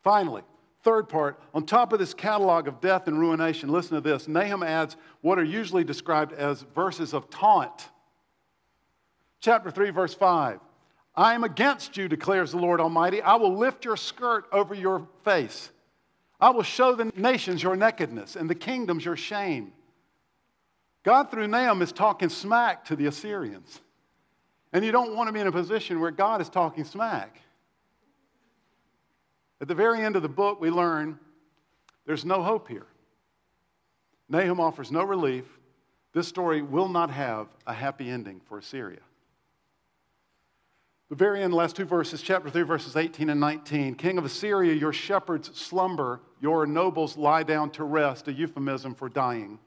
Finally, 0.03 0.43
third 0.83 1.11
part, 1.11 1.39
on 1.53 1.67
top 1.67 1.93
of 1.93 1.99
this 1.99 2.15
catalog 2.15 2.69
of 2.69 2.81
death 2.81 3.07
and 3.07 3.21
ruination, 3.21 3.69
listen 3.69 3.95
to 3.95 4.01
this. 4.01 4.27
Nahum 4.27 4.63
adds 4.63 4.97
what 5.21 5.39
are 5.39 5.45
usually 5.45 5.85
described 5.85 6.33
as 6.33 6.63
verses 6.75 7.13
of 7.13 7.29
taunt. 7.29 7.91
Chapter 9.41 9.71
3, 9.71 9.91
verse 9.91 10.15
5. 10.15 10.59
I 11.15 11.35
am 11.35 11.45
against 11.45 11.99
you, 11.99 12.09
declares 12.09 12.53
the 12.53 12.57
Lord 12.57 12.81
Almighty. 12.81 13.21
I 13.21 13.35
will 13.35 13.55
lift 13.55 13.85
your 13.85 13.99
skirt 13.99 14.47
over 14.51 14.75
your 14.75 15.07
face. 15.23 15.71
I 16.43 16.51
will 16.51 16.65
show 16.65 16.97
the 16.97 17.05
nations 17.15 17.63
your 17.63 17.77
nakedness 17.77 18.35
and 18.35 18.51
the 18.51 18.57
kingdoms 18.57 19.05
your 19.05 19.17
shame. 19.17 19.73
God, 21.05 21.31
through 21.31 21.47
Nahum, 21.47 21.83
is 21.83 21.93
talking 21.93 22.29
smack 22.29 22.85
to 22.87 22.97
the 22.97 23.07
Assyrians. 23.07 23.81
And 24.73 24.85
you 24.85 24.91
don't 24.91 25.15
want 25.15 25.29
to 25.29 25.33
be 25.33 25.39
in 25.39 25.47
a 25.47 25.53
position 25.53 26.01
where 26.01 26.11
God 26.11 26.41
is 26.41 26.49
talking 26.49 26.83
smack. 26.83 27.41
At 29.61 29.69
the 29.69 29.75
very 29.77 30.01
end 30.01 30.17
of 30.17 30.23
the 30.23 30.29
book, 30.29 30.61
we 30.61 30.69
learn 30.71 31.17
there's 32.07 32.25
no 32.25 32.43
hope 32.43 32.67
here. 32.67 32.87
Nahum 34.29 34.59
offers 34.59 34.91
no 34.91 35.05
relief. 35.05 35.45
This 36.13 36.27
story 36.27 36.61
will 36.61 36.89
not 36.89 37.11
have 37.11 37.47
a 37.69 37.73
happy 37.73 38.11
ending 38.11 38.41
for 38.49 38.59
Assyria. 38.59 38.99
The 41.13 41.17
very 41.17 41.43
end, 41.43 41.53
last 41.53 41.77
two 41.77 41.85
verses, 41.85 42.23
chapter 42.23 42.49
3, 42.49 42.63
verses 42.63 42.97
18 42.97 43.29
and 43.29 43.39
19. 43.39 43.97
King 43.97 44.17
of 44.17 44.25
Assyria, 44.25 44.73
your 44.73 44.95
shepherds 44.95 45.51
slumber, 45.53 46.21
your 46.41 46.65
nobles 46.65 47.19
lie 47.19 47.43
down 47.43 47.69
to 47.73 47.85
rest, 47.85 48.29
a 48.29 48.33
euphemism 48.33 48.95
for 48.95 49.11
dying. 49.11 49.59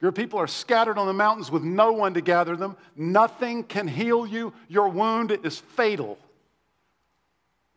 Your 0.00 0.10
people 0.10 0.40
are 0.40 0.48
scattered 0.48 0.98
on 0.98 1.06
the 1.06 1.12
mountains 1.12 1.52
with 1.52 1.62
no 1.62 1.92
one 1.92 2.14
to 2.14 2.20
gather 2.20 2.56
them. 2.56 2.76
Nothing 2.96 3.62
can 3.62 3.86
heal 3.86 4.26
you. 4.26 4.52
Your 4.66 4.88
wound 4.88 5.30
is 5.30 5.60
fatal. 5.60 6.18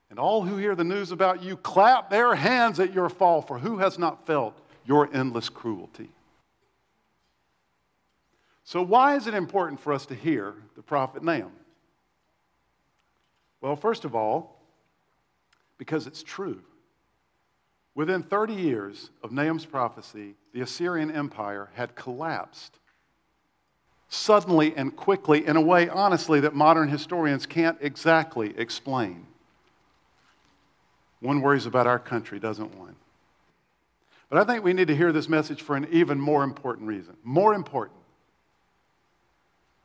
And 0.09 0.17
all 0.17 0.41
who 0.41 0.57
hear 0.57 0.73
the 0.73 0.83
news 0.83 1.11
about 1.11 1.43
you 1.43 1.57
clap 1.57 2.09
their 2.09 2.33
hands 2.33 2.79
at 2.79 2.93
your 2.95 3.09
fall, 3.09 3.43
for 3.43 3.59
who 3.59 3.77
has 3.77 3.99
not 3.99 4.25
felt 4.25 4.59
your 4.87 5.07
endless 5.13 5.49
cruelty? 5.49 6.09
So, 8.63 8.81
why 8.81 9.17
is 9.17 9.27
it 9.27 9.35
important 9.35 9.79
for 9.79 9.93
us 9.93 10.07
to 10.07 10.15
hear 10.15 10.55
the 10.75 10.81
prophet 10.81 11.23
Nahum? 11.23 11.51
Well, 13.65 13.75
first 13.75 14.05
of 14.05 14.13
all, 14.13 14.61
because 15.79 16.05
it's 16.05 16.21
true. 16.21 16.61
Within 17.95 18.21
30 18.21 18.53
years 18.53 19.09
of 19.23 19.31
Nahum's 19.31 19.65
prophecy, 19.65 20.35
the 20.53 20.61
Assyrian 20.61 21.09
Empire 21.09 21.69
had 21.73 21.95
collapsed. 21.95 22.77
Suddenly 24.07 24.75
and 24.75 24.95
quickly, 24.95 25.47
in 25.47 25.57
a 25.57 25.61
way, 25.61 25.89
honestly, 25.89 26.41
that 26.41 26.53
modern 26.53 26.89
historians 26.89 27.47
can't 27.47 27.79
exactly 27.81 28.53
explain. 28.55 29.25
One 31.19 31.41
worries 31.41 31.65
about 31.65 31.87
our 31.87 31.97
country, 31.97 32.39
doesn't 32.39 32.77
one? 32.77 32.95
But 34.29 34.37
I 34.37 34.43
think 34.43 34.63
we 34.63 34.73
need 34.73 34.89
to 34.89 34.95
hear 34.95 35.11
this 35.11 35.27
message 35.27 35.63
for 35.63 35.75
an 35.75 35.87
even 35.89 36.19
more 36.19 36.43
important 36.43 36.87
reason. 36.87 37.17
More 37.23 37.55
important. 37.55 37.97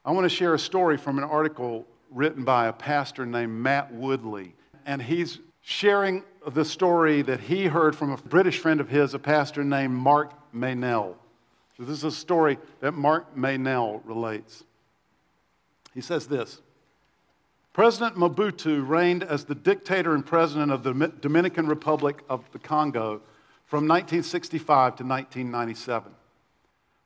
I 0.05 0.11
want 0.11 0.27
to 0.27 0.37
share 0.37 0.53
a 0.53 0.59
story 0.59 0.99
from 0.99 1.17
an 1.17 1.25
article 1.25 1.87
written 2.11 2.45
by 2.45 2.67
a 2.67 2.73
pastor 2.73 3.25
named 3.25 3.53
Matt 3.53 3.93
Woodley. 3.93 4.55
And 4.85 5.01
he's 5.01 5.39
sharing 5.63 6.25
the 6.47 6.65
story 6.65 7.23
that 7.23 7.41
he 7.41 7.67
heard 7.67 7.95
from 7.95 8.13
a 8.13 8.17
British 8.17 8.59
friend 8.59 8.81
of 8.81 8.89
his, 8.89 9.15
a 9.15 9.19
pastor 9.19 9.63
named 9.63 9.95
Mark 9.95 10.33
Meynell. 10.55 11.15
So, 11.77 11.85
this 11.85 11.99
is 11.99 12.05
a 12.05 12.13
story 12.13 12.59
that 12.81 12.93
Mark 12.93 13.37
Meynell 13.37 14.01
relates. 14.05 14.65
He 15.95 16.01
says 16.01 16.27
this 16.27 16.61
President 17.73 18.17
Mobutu 18.17 18.87
reigned 18.87 19.23
as 19.23 19.45
the 19.45 19.55
dictator 19.55 20.15
and 20.15 20.25
president 20.25 20.73
of 20.73 20.83
the 20.83 21.13
Dominican 21.21 21.67
Republic 21.67 22.23
of 22.29 22.51
the 22.53 22.59
Congo 22.59 23.23
from 23.67 23.87
1965 23.87 24.97
to 24.97 25.05
1997. 25.05 26.13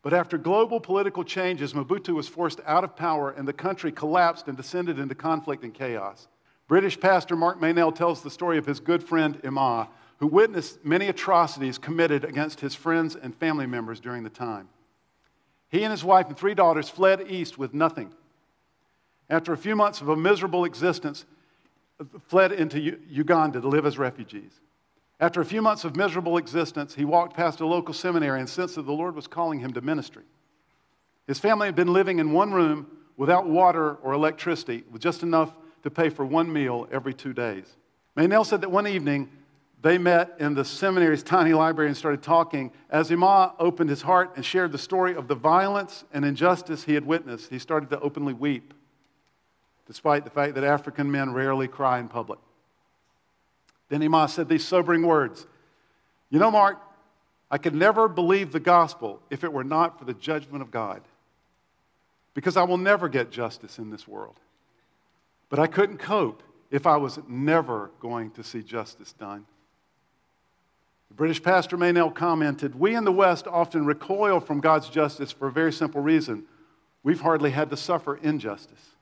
But 0.05 0.13
after 0.13 0.37
global 0.37 0.81
political 0.81 1.25
changes, 1.25 1.73
Mobutu 1.73 2.15
was 2.15 2.29
forced 2.29 2.61
out 2.67 2.85
of 2.85 2.95
power 2.95 3.31
and 3.31 3.49
the 3.49 3.55
country 3.55 3.91
collapsed 3.91 4.49
and 4.49 4.57
descended 4.57 4.99
into 4.99 5.15
conflict 5.15 5.65
and 5.65 5.73
chaos. 5.73 6.29
British 6.69 7.01
pastor 7.01 7.35
Mark 7.35 7.59
Meynell 7.59 7.95
tells 7.95 8.23
the 8.23 8.31
story 8.31 8.59
of 8.59 8.67
his 8.67 8.81
good 8.81 9.03
friend 9.03 9.41
Emma, 9.43 9.89
who 10.19 10.27
witnessed 10.27 10.85
many 10.85 11.09
atrocities 11.09 11.79
committed 11.79 12.23
against 12.23 12.61
his 12.61 12.75
friends 12.75 13.17
and 13.17 13.35
family 13.35 13.67
members 13.67 13.99
during 13.99 14.23
the 14.25 14.31
time. 14.31 14.69
He 15.71 15.83
and 15.83 15.91
his 15.91 16.05
wife 16.05 16.29
and 16.29 16.37
three 16.37 16.55
daughters 16.55 16.91
fled 16.91 17.25
east 17.31 17.57
with 17.57 17.73
nothing. 17.73 18.13
After 19.31 19.55
a 19.55 19.57
few 19.57 19.75
months 19.75 20.03
of 20.03 20.11
a 20.11 20.17
miserable 20.17 20.67
existence, 20.67 21.25
fled 22.29 22.53
into 22.53 22.79
Uganda 23.09 23.59
to 23.63 23.69
live 23.69 23.87
as 23.87 23.97
refugees. 23.97 24.61
After 25.25 25.41
a 25.41 25.45
few 25.47 25.63
months 25.63 25.85
of 25.85 25.97
miserable 25.97 26.37
existence, 26.37 26.95
he 26.95 27.07
walked 27.07 27.35
past 27.35 27.61
a 27.61 27.67
local 27.67 27.95
seminary 27.95 28.41
and 28.41 28.47
sensed 28.47 28.75
that 28.75 28.85
the 28.85 28.93
Lord 28.93 29.15
was 29.15 29.27
calling 29.27 29.59
him 29.59 29.73
to 29.73 29.81
ministry. 29.81 30.25
His 31.27 31.39
family 31.39 31.67
had 31.67 31.75
been 31.75 31.95
living 31.95 32.19
in 32.19 32.33
one 32.33 32.53
room 32.53 32.87
without 33.17 33.49
water 33.49 33.95
or 34.03 34.13
electricity, 34.13 34.85
with 34.91 35.01
just 35.01 35.23
enough 35.23 35.55
to 35.83 35.91
pay 35.91 36.11
for 36.11 36.27
one 36.27 36.53
meal 36.53 36.87
every 36.93 37.15
two 37.15 37.33
days. 37.33 37.65
Meynell 38.19 38.45
said 38.45 38.61
that 38.61 38.71
one 38.71 38.87
evening 38.87 39.31
they 39.81 39.97
met 39.97 40.35
in 40.41 40.53
the 40.53 40.63
seminary's 40.63 41.23
tiny 41.23 41.55
library 41.55 41.89
and 41.89 41.97
started 41.97 42.23
talking. 42.23 42.71
As 42.91 43.11
Ima 43.11 43.55
opened 43.59 43.89
his 43.89 44.03
heart 44.03 44.33
and 44.37 44.45
shared 44.45 44.73
the 44.73 44.79
story 44.79 45.15
of 45.15 45.27
the 45.27 45.35
violence 45.35 46.05
and 46.13 46.27
injustice 46.27 46.85
he 46.85 46.93
had 46.93 47.07
witnessed, 47.07 47.49
he 47.49 47.59
started 47.59 47.89
to 47.89 48.01
openly 48.01 48.35
weep, 48.35 48.75
despite 49.87 50.25
the 50.25 50.31
fact 50.31 50.55
that 50.57 50.65
African 50.65 51.11
men 51.11 51.33
rarely 51.33 51.67
cry 51.67 51.99
in 51.99 52.09
public. 52.09 52.41
Then 53.95 54.03
Ima 54.03 54.27
said 54.27 54.49
these 54.49 54.67
sobering 54.67 55.07
words 55.07 55.47
You 56.29 56.41
know, 56.41 56.51
Mark, 56.51 56.83
I 57.49 57.59
could 57.59 57.77
never 57.77 58.09
believe 58.09 58.51
the 58.51 58.59
gospel 58.59 59.23
if 59.31 59.45
it 59.45 59.53
were 59.53 59.63
not 59.63 60.01
for 60.01 60.05
the 60.05 60.15
judgment 60.15 60.63
of 60.63 60.73
God, 60.73 61.01
because 62.35 62.57
I 62.57 62.65
will 62.65 62.77
never 62.77 63.09
get 63.09 63.31
justice 63.31 63.79
in 63.79 63.91
this 63.91 64.09
world. 64.09 64.35
But 65.49 65.61
I 65.61 65.69
couldn't 65.69 65.99
cope 65.99 66.43
if 66.73 66.89
I 66.89 66.97
was 66.97 67.21
never 67.29 67.93
going 68.01 68.33
to 68.33 68.43
see 68.43 68.65
justice 68.65 69.13
done. 69.13 69.47
The 71.07 71.15
British 71.15 71.41
pastor 71.41 71.79
Meynell 71.79 72.13
commented 72.13 72.75
We 72.75 72.97
in 72.97 73.05
the 73.05 73.13
West 73.13 73.47
often 73.47 73.87
recoil 73.87 74.41
from 74.41 74.59
God's 74.59 74.89
justice 74.89 75.31
for 75.31 75.47
a 75.47 75.53
very 75.53 75.73
simple 75.73 76.01
reason 76.01 76.47
we've 77.05 77.21
hardly 77.21 77.53
had 77.53 77.71
to 77.71 77.77
suffer 77.77 78.17
injustice. 78.17 78.94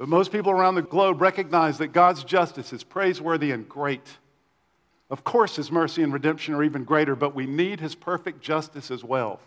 But 0.00 0.08
most 0.08 0.32
people 0.32 0.50
around 0.50 0.76
the 0.76 0.82
globe 0.82 1.20
recognize 1.20 1.76
that 1.76 1.88
God's 1.88 2.24
justice 2.24 2.72
is 2.72 2.82
praiseworthy 2.82 3.50
and 3.50 3.68
great. 3.68 4.16
Of 5.10 5.24
course, 5.24 5.56
His 5.56 5.70
mercy 5.70 6.02
and 6.02 6.10
redemption 6.10 6.54
are 6.54 6.64
even 6.64 6.84
greater, 6.84 7.14
but 7.14 7.34
we 7.34 7.44
need 7.44 7.80
His 7.80 7.94
perfect 7.94 8.40
justice 8.40 8.90
as 8.90 9.04
well. 9.04 9.40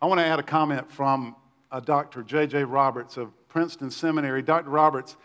I 0.00 0.06
want 0.06 0.20
to 0.20 0.24
add 0.24 0.38
a 0.38 0.44
comment 0.44 0.92
from 0.92 1.34
uh, 1.72 1.78
a 1.78 1.80
Dr. 1.80 2.22
J.J. 2.22 2.62
Roberts 2.62 3.16
of 3.16 3.32
Princeton 3.48 3.90
Seminary. 3.90 4.42
Dr. 4.42 4.70
Roberts, 4.70 5.16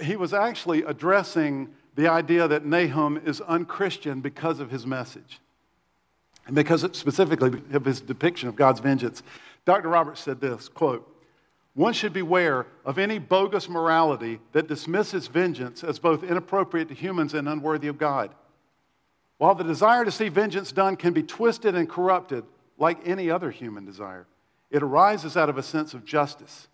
he 0.00 0.14
was 0.14 0.32
actually 0.32 0.84
addressing 0.84 1.68
the 1.96 2.06
idea 2.06 2.46
that 2.46 2.64
Nahum 2.64 3.20
is 3.26 3.40
unchristian 3.40 4.20
because 4.20 4.60
of 4.60 4.70
his 4.70 4.86
message 4.86 5.40
and 6.46 6.54
because 6.54 6.86
specifically 6.96 7.60
of 7.72 7.84
his 7.84 8.00
depiction 8.00 8.48
of 8.48 8.54
God's 8.54 8.78
vengeance. 8.78 9.24
Dr. 9.64 9.88
Roberts 9.88 10.20
said 10.20 10.40
this 10.40 10.68
quote, 10.68 11.16
one 11.78 11.92
should 11.92 12.12
beware 12.12 12.66
of 12.84 12.98
any 12.98 13.20
bogus 13.20 13.68
morality 13.68 14.40
that 14.50 14.66
dismisses 14.66 15.28
vengeance 15.28 15.84
as 15.84 16.00
both 16.00 16.24
inappropriate 16.24 16.88
to 16.88 16.94
humans 16.94 17.34
and 17.34 17.48
unworthy 17.48 17.86
of 17.86 17.96
God. 17.96 18.34
While 19.36 19.54
the 19.54 19.62
desire 19.62 20.04
to 20.04 20.10
see 20.10 20.28
vengeance 20.28 20.72
done 20.72 20.96
can 20.96 21.12
be 21.12 21.22
twisted 21.22 21.76
and 21.76 21.88
corrupted 21.88 22.42
like 22.78 23.06
any 23.06 23.30
other 23.30 23.52
human 23.52 23.84
desire, 23.84 24.26
it 24.72 24.82
arises 24.82 25.36
out 25.36 25.48
of 25.48 25.56
a 25.56 25.62
sense 25.62 25.94
of 25.94 26.04
justice. 26.04 26.66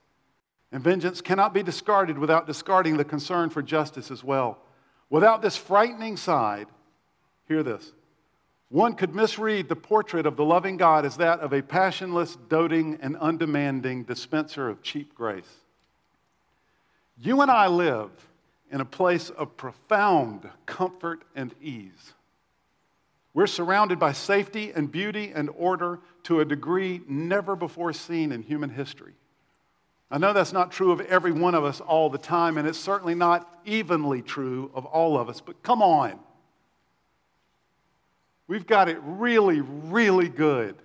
And 0.72 0.82
vengeance 0.82 1.20
cannot 1.20 1.52
be 1.52 1.62
discarded 1.62 2.16
without 2.16 2.46
discarding 2.46 2.96
the 2.96 3.04
concern 3.04 3.50
for 3.50 3.60
justice 3.60 4.10
as 4.10 4.24
well. 4.24 4.56
Without 5.10 5.42
this 5.42 5.58
frightening 5.58 6.16
side, 6.16 6.68
hear 7.46 7.62
this 7.62 7.92
one 8.68 8.94
could 8.94 9.14
misread 9.14 9.68
the 9.68 9.77
portrait 9.77 10.27
of 10.27 10.37
the 10.37 10.44
loving 10.44 10.77
God 10.77 11.05
as 11.05 11.16
that 11.18 11.40
of 11.40 11.53
a 11.53 11.62
passionless, 11.62 12.37
doting, 12.48 12.98
and 13.00 13.16
undemanding 13.16 14.05
dispenser 14.05 14.68
of 14.68 14.83
cheap 14.83 15.14
grace. 15.14 15.44
You 17.18 17.40
and 17.42 17.50
I 17.50 17.68
live 17.68 18.11
in 18.70 18.81
a 18.81 18.85
place 18.85 19.31
of 19.31 19.57
profound 19.57 20.48
comfort 20.66 21.22
and 21.37 21.55
ease. 21.62 22.14
We're 23.35 23.46
surrounded 23.46 23.98
by 23.98 24.12
safety 24.12 24.72
and 24.72 24.90
beauty 24.90 25.33
and 25.35 25.50
order 25.57 26.00
to 26.24 26.40
a 26.40 26.44
degree 26.44 27.03
never 27.07 27.57
before 27.57 27.92
seen 27.92 28.33
in 28.33 28.42
human 28.42 28.70
history. 28.70 29.12
I 30.11 30.18
know 30.18 30.33
that's 30.33 30.53
not 30.53 30.70
true 30.70 30.92
of 30.92 31.00
every 31.00 31.33
one 31.33 31.55
of 31.55 31.64
us 31.64 31.81
all 31.81 32.09
the 32.11 32.18
time, 32.18 32.59
and 32.59 32.68
it's 32.68 32.79
certainly 32.79 33.14
not 33.14 33.61
evenly 33.64 34.22
true 34.22 34.70
of 34.74 34.85
all 34.87 35.18
of 35.18 35.29
us, 35.29 35.40
but 35.40 35.62
come 35.62 35.83
on. 35.83 36.18
We've 38.46 38.66
got 38.66 38.88
it 38.88 38.98
really, 39.02 39.61
really 39.61 40.28
good. 40.28 40.76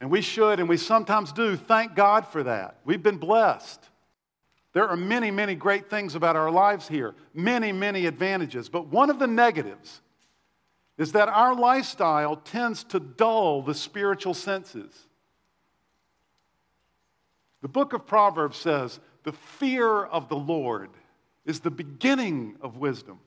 And 0.00 0.10
we 0.10 0.22
should, 0.22 0.60
and 0.60 0.68
we 0.68 0.78
sometimes 0.78 1.32
do, 1.32 1.56
thank 1.56 1.94
God 1.94 2.26
for 2.26 2.42
that. 2.42 2.78
We've 2.84 3.02
been 3.02 3.18
blessed. 3.18 3.84
There 4.72 4.88
are 4.88 4.96
many, 4.96 5.30
many 5.30 5.54
great 5.54 5.90
things 5.90 6.14
about 6.14 6.36
our 6.36 6.50
lives 6.50 6.88
here, 6.88 7.14
many, 7.34 7.72
many 7.72 8.06
advantages. 8.06 8.68
But 8.68 8.86
one 8.86 9.10
of 9.10 9.18
the 9.18 9.26
negatives 9.26 10.00
is 10.96 11.12
that 11.12 11.28
our 11.28 11.54
lifestyle 11.54 12.36
tends 12.36 12.84
to 12.84 13.00
dull 13.00 13.62
the 13.62 13.74
spiritual 13.74 14.34
senses. 14.34 15.06
The 17.62 17.68
book 17.68 17.92
of 17.92 18.06
Proverbs 18.06 18.56
says, 18.56 19.00
The 19.24 19.32
fear 19.32 20.04
of 20.04 20.28
the 20.28 20.36
Lord 20.36 20.90
is 21.44 21.60
the 21.60 21.70
beginning 21.70 22.56
of 22.62 22.76
wisdom. 22.76 23.18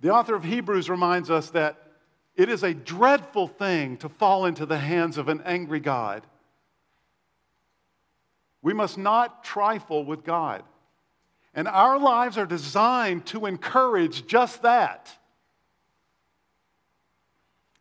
The 0.00 0.10
author 0.10 0.34
of 0.34 0.44
Hebrews 0.44 0.88
reminds 0.88 1.30
us 1.30 1.50
that 1.50 1.76
it 2.36 2.48
is 2.48 2.62
a 2.62 2.72
dreadful 2.72 3.48
thing 3.48 3.96
to 3.98 4.08
fall 4.08 4.46
into 4.46 4.64
the 4.64 4.78
hands 4.78 5.18
of 5.18 5.28
an 5.28 5.42
angry 5.44 5.80
God. 5.80 6.24
We 8.62 8.72
must 8.72 8.96
not 8.96 9.42
trifle 9.42 10.04
with 10.04 10.24
God. 10.24 10.62
And 11.54 11.66
our 11.66 11.98
lives 11.98 12.38
are 12.38 12.46
designed 12.46 13.26
to 13.26 13.46
encourage 13.46 14.26
just 14.26 14.62
that. 14.62 15.12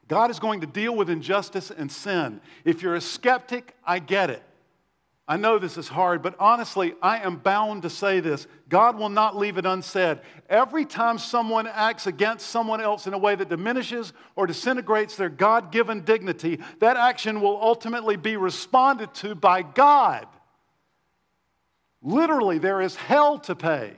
God 0.07 0.31
is 0.31 0.39
going 0.39 0.61
to 0.61 0.67
deal 0.67 0.95
with 0.95 1.09
injustice 1.09 1.69
and 1.69 1.91
sin. 1.91 2.41
If 2.63 2.81
you're 2.81 2.95
a 2.95 3.01
skeptic, 3.01 3.75
I 3.85 3.99
get 3.99 4.29
it. 4.29 4.41
I 5.29 5.35
know 5.35 5.59
this 5.59 5.77
is 5.77 5.89
hard, 5.89 6.21
but 6.21 6.35
honestly, 6.39 6.93
I 7.01 7.19
am 7.19 7.35
bound 7.35 7.81
to 7.81 7.89
say 7.89 8.21
this. 8.21 8.47
God 8.69 8.97
will 8.97 9.09
not 9.09 9.35
leave 9.35 9.57
it 9.57 9.65
unsaid. 9.65 10.21
Every 10.49 10.85
time 10.85 11.17
someone 11.17 11.67
acts 11.67 12.07
against 12.07 12.47
someone 12.47 12.79
else 12.79 13.07
in 13.07 13.13
a 13.13 13.17
way 13.17 13.35
that 13.35 13.49
diminishes 13.49 14.13
or 14.37 14.47
disintegrates 14.47 15.17
their 15.17 15.27
God 15.27 15.73
given 15.73 16.05
dignity, 16.05 16.59
that 16.79 16.95
action 16.95 17.41
will 17.41 17.59
ultimately 17.61 18.15
be 18.15 18.37
responded 18.37 19.13
to 19.15 19.35
by 19.35 19.63
God. 19.63 20.27
Literally, 22.01 22.57
there 22.57 22.81
is 22.81 22.95
hell 22.95 23.37
to 23.39 23.55
pay. 23.55 23.97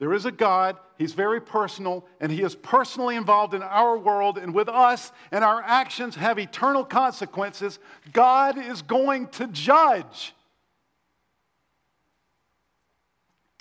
There 0.00 0.14
is 0.14 0.26
a 0.26 0.32
God, 0.32 0.78
He's 1.02 1.14
very 1.14 1.40
personal, 1.40 2.06
and 2.20 2.30
He 2.30 2.42
is 2.42 2.54
personally 2.54 3.16
involved 3.16 3.54
in 3.54 3.62
our 3.64 3.98
world 3.98 4.38
and 4.38 4.54
with 4.54 4.68
us, 4.68 5.10
and 5.32 5.42
our 5.42 5.60
actions 5.60 6.14
have 6.14 6.38
eternal 6.38 6.84
consequences. 6.84 7.80
God 8.12 8.56
is 8.56 8.82
going 8.82 9.26
to 9.30 9.48
judge. 9.48 10.32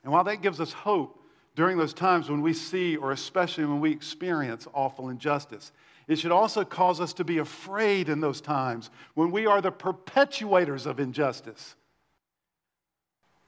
And 0.03 0.13
while 0.13 0.23
that 0.25 0.43
gives 0.43 0.59
us 0.61 0.71
hope 0.71 1.19
during 1.55 1.79
those 1.79 1.95
times 1.95 2.29
when 2.29 2.43
we 2.43 2.53
see, 2.53 2.95
or 2.95 3.11
especially 3.11 3.65
when 3.65 3.79
we 3.79 3.89
experience 3.89 4.67
awful 4.71 5.09
injustice, 5.09 5.71
it 6.07 6.19
should 6.19 6.31
also 6.31 6.63
cause 6.63 7.01
us 7.01 7.11
to 7.13 7.23
be 7.23 7.39
afraid 7.39 8.07
in 8.07 8.21
those 8.21 8.39
times 8.39 8.91
when 9.15 9.31
we 9.31 9.47
are 9.47 9.61
the 9.61 9.71
perpetuators 9.71 10.85
of 10.85 10.99
injustice. 10.99 11.73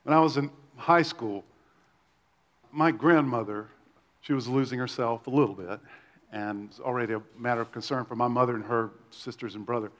When 0.01 0.17
I 0.17 0.19
was 0.19 0.37
in 0.37 0.49
high 0.77 1.03
school, 1.03 1.43
my 2.71 2.89
grandmother, 2.89 3.67
she 4.23 4.33
was 4.33 4.47
losing 4.47 4.79
herself 4.79 5.27
a 5.27 5.29
little 5.29 5.53
bit, 5.53 5.79
and 6.31 6.69
it's 6.69 6.79
already 6.79 7.13
a 7.13 7.21
matter 7.37 7.61
of 7.61 7.71
concern 7.71 8.05
for 8.05 8.15
my 8.15 8.27
mother 8.27 8.55
and 8.55 8.63
her 8.63 8.89
sisters 9.11 9.53
and 9.55 9.65
brother. 9.65 9.91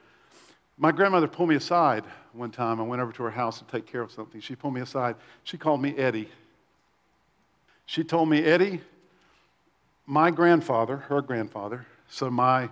My 0.78 0.90
grandmother 0.90 1.28
pulled 1.28 1.50
me 1.50 1.54
aside 1.54 2.04
one 2.32 2.50
time. 2.50 2.80
I 2.80 2.84
went 2.84 3.00
over 3.00 3.12
to 3.12 3.22
her 3.22 3.30
house 3.30 3.58
to 3.58 3.64
take 3.66 3.86
care 3.86 4.00
of 4.00 4.10
something. 4.10 4.40
She 4.40 4.56
pulled 4.56 4.74
me 4.74 4.80
aside. 4.80 5.16
She 5.44 5.56
called 5.56 5.80
me 5.80 5.96
Eddie. 5.96 6.30
She 7.86 8.02
told 8.02 8.30
me, 8.30 8.42
Eddie, 8.42 8.80
my 10.06 10.30
grandfather, 10.30 10.96
her 10.96 11.20
grandfather, 11.20 11.86
so 12.08 12.30
my, 12.30 12.70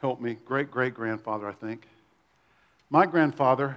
help 0.00 0.18
me, 0.18 0.38
great 0.46 0.70
great 0.70 0.94
grandfather, 0.94 1.46
I 1.46 1.52
think, 1.52 1.86
my 2.88 3.04
grandfather 3.04 3.76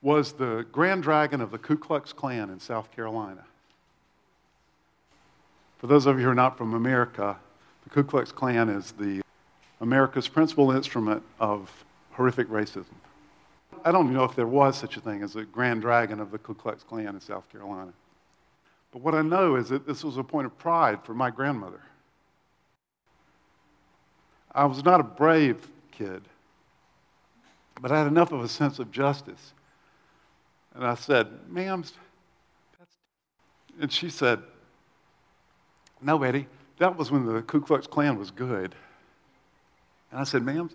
was 0.00 0.32
the 0.32 0.64
grand 0.72 1.02
dragon 1.02 1.42
of 1.42 1.50
the 1.50 1.58
Ku 1.58 1.76
Klux 1.76 2.14
Klan 2.14 2.48
in 2.48 2.58
South 2.58 2.90
Carolina. 2.90 3.44
For 5.80 5.86
those 5.86 6.04
of 6.04 6.18
you 6.18 6.26
who 6.26 6.30
are 6.30 6.34
not 6.34 6.58
from 6.58 6.74
America, 6.74 7.38
the 7.84 7.90
Ku 7.90 8.04
Klux 8.04 8.30
Klan 8.30 8.68
is 8.68 8.92
the 8.92 9.22
America's 9.80 10.28
principal 10.28 10.72
instrument 10.72 11.22
of 11.38 11.70
horrific 12.12 12.50
racism. 12.50 12.92
I 13.82 13.90
don't 13.90 14.04
even 14.04 14.14
know 14.14 14.24
if 14.24 14.36
there 14.36 14.46
was 14.46 14.76
such 14.76 14.98
a 14.98 15.00
thing 15.00 15.22
as 15.22 15.36
a 15.36 15.44
grand 15.44 15.80
dragon 15.80 16.20
of 16.20 16.32
the 16.32 16.38
Ku 16.38 16.52
Klux 16.52 16.82
Klan 16.82 17.06
in 17.06 17.20
South 17.22 17.50
Carolina. 17.50 17.94
But 18.92 19.00
what 19.00 19.14
I 19.14 19.22
know 19.22 19.56
is 19.56 19.70
that 19.70 19.86
this 19.86 20.04
was 20.04 20.18
a 20.18 20.22
point 20.22 20.44
of 20.44 20.58
pride 20.58 21.02
for 21.02 21.14
my 21.14 21.30
grandmother. 21.30 21.80
I 24.54 24.66
was 24.66 24.84
not 24.84 25.00
a 25.00 25.04
brave 25.04 25.66
kid, 25.92 26.20
but 27.80 27.90
I 27.90 27.96
had 27.96 28.06
enough 28.06 28.32
of 28.32 28.42
a 28.42 28.48
sense 28.48 28.80
of 28.80 28.90
justice. 28.90 29.54
And 30.74 30.86
I 30.86 30.94
said, 30.94 31.28
ma'am, 31.48 31.84
that's," 32.78 32.96
and 33.80 33.90
she 33.90 34.10
said, 34.10 34.42
no, 36.02 36.22
Eddie, 36.22 36.46
that 36.78 36.96
was 36.96 37.10
when 37.10 37.26
the 37.26 37.42
Ku 37.42 37.60
Klux 37.60 37.86
Klan 37.86 38.18
was 38.18 38.30
good. 38.30 38.74
And 40.10 40.20
I 40.20 40.24
said, 40.24 40.42
ma'am, 40.42 40.70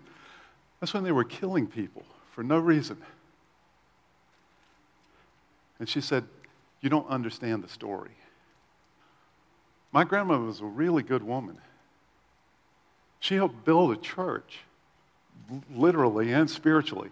that's 0.80 0.94
when 0.94 1.04
they 1.04 1.12
were 1.12 1.24
killing 1.24 1.66
people 1.66 2.04
for 2.32 2.42
no 2.42 2.58
reason. 2.58 2.98
And 5.78 5.88
she 5.88 6.00
said, 6.00 6.24
You 6.80 6.88
don't 6.88 7.08
understand 7.08 7.62
the 7.62 7.68
story. 7.68 8.10
My 9.92 10.04
grandmother 10.04 10.44
was 10.44 10.60
a 10.60 10.66
really 10.66 11.02
good 11.02 11.22
woman. 11.22 11.58
She 13.20 13.34
helped 13.34 13.64
build 13.64 13.92
a 13.92 13.96
church, 13.96 14.60
literally 15.74 16.32
and 16.32 16.48
spiritually, 16.48 17.10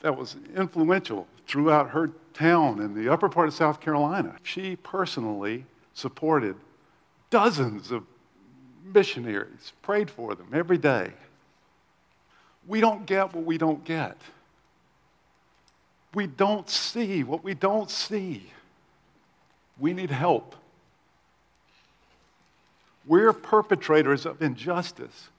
that 0.00 0.16
was 0.16 0.36
influential 0.54 1.26
throughout 1.46 1.90
her 1.90 2.10
town 2.34 2.80
in 2.80 2.94
the 2.94 3.10
upper 3.10 3.28
part 3.28 3.48
of 3.48 3.54
South 3.54 3.80
Carolina. 3.80 4.36
She 4.42 4.76
personally 4.76 5.64
supported 5.96 6.54
dozens 7.30 7.90
of 7.90 8.04
missionaries, 8.84 9.72
prayed 9.80 10.10
for 10.10 10.34
them 10.34 10.48
every 10.52 10.76
day. 10.76 11.10
We 12.68 12.80
don't 12.80 13.06
get 13.06 13.34
what 13.34 13.44
we 13.44 13.56
don't 13.56 13.82
get. 13.84 14.16
We 16.14 16.26
don't 16.26 16.68
see 16.68 17.24
what 17.24 17.42
we 17.42 17.54
don't 17.54 17.90
see. 17.90 18.52
We 19.78 19.94
need 19.94 20.10
help. 20.10 20.54
We're 23.06 23.32
perpetrators 23.32 24.26
of 24.26 24.42
injustice 24.42 25.30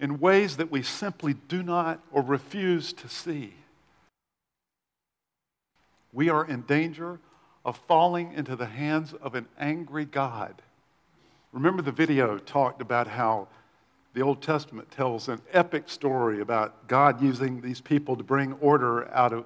in 0.00 0.18
ways 0.18 0.56
that 0.56 0.70
we 0.70 0.82
simply 0.82 1.34
do 1.34 1.62
not 1.62 2.00
or 2.12 2.22
refuse 2.22 2.92
to 2.94 3.08
see. 3.08 3.54
We 6.12 6.28
are 6.30 6.44
in 6.44 6.62
danger 6.62 7.20
of 7.68 7.76
falling 7.86 8.32
into 8.32 8.56
the 8.56 8.66
hands 8.66 9.12
of 9.22 9.34
an 9.34 9.46
angry 9.58 10.04
God 10.04 10.62
Remember 11.52 11.82
the 11.82 11.92
video 11.92 12.38
talked 12.38 12.82
about 12.82 13.08
how 13.08 13.48
the 14.14 14.20
Old 14.20 14.42
Testament 14.42 14.90
tells 14.90 15.28
an 15.28 15.40
epic 15.52 15.88
story 15.88 16.40
about 16.40 16.88
God 16.88 17.22
using 17.22 17.60
these 17.60 17.80
people 17.80 18.16
to 18.16 18.22
bring 18.22 18.52
order 18.54 19.08
out 19.14 19.32
of 19.32 19.44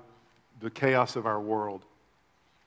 the 0.60 0.70
chaos 0.70 1.16
of 1.16 1.26
our 1.26 1.40
world. 1.40 1.84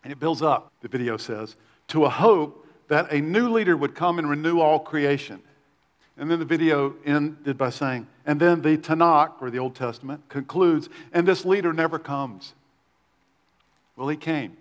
And 0.03 0.11
it 0.11 0.19
builds 0.19 0.41
up, 0.41 0.71
the 0.81 0.87
video 0.87 1.17
says, 1.17 1.55
to 1.89 2.05
a 2.05 2.09
hope 2.09 2.65
that 2.87 3.11
a 3.11 3.19
new 3.19 3.49
leader 3.49 3.75
would 3.75 3.95
come 3.95 4.19
and 4.19 4.29
renew 4.29 4.59
all 4.59 4.79
creation. 4.79 5.41
And 6.17 6.31
then 6.31 6.39
the 6.39 6.45
video 6.45 6.95
ended 7.05 7.57
by 7.57 7.71
saying, 7.71 8.07
and 8.25 8.39
then 8.39 8.61
the 8.61 8.77
Tanakh, 8.77 9.41
or 9.41 9.49
the 9.49 9.59
Old 9.59 9.75
Testament, 9.75 10.29
concludes, 10.29 10.87
and 11.11 11.27
this 11.27 11.43
leader 11.43 11.73
never 11.73 11.99
comes. 11.99 12.53
Well, 13.97 14.07
he 14.07 14.15
came. 14.15 14.55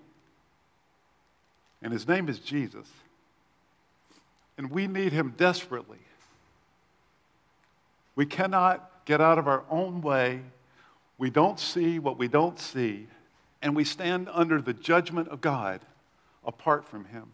And 1.84 1.92
his 1.92 2.08
name 2.08 2.28
is 2.28 2.40
Jesus 2.40 2.88
and 4.56 4.70
we 4.70 4.86
need 4.86 5.12
him 5.12 5.34
desperately. 5.36 5.98
We 8.16 8.26
cannot 8.26 8.88
get 9.04 9.20
out 9.20 9.38
of 9.38 9.48
our 9.48 9.64
own 9.68 10.00
way. 10.00 10.42
We 11.18 11.30
don't 11.30 11.58
see 11.58 11.98
what 11.98 12.18
we 12.18 12.28
don't 12.28 12.58
see, 12.58 13.08
and 13.62 13.74
we 13.74 13.84
stand 13.84 14.28
under 14.32 14.60
the 14.60 14.72
judgment 14.72 15.28
of 15.28 15.40
God 15.40 15.80
apart 16.44 16.86
from 16.88 17.06
him. 17.06 17.32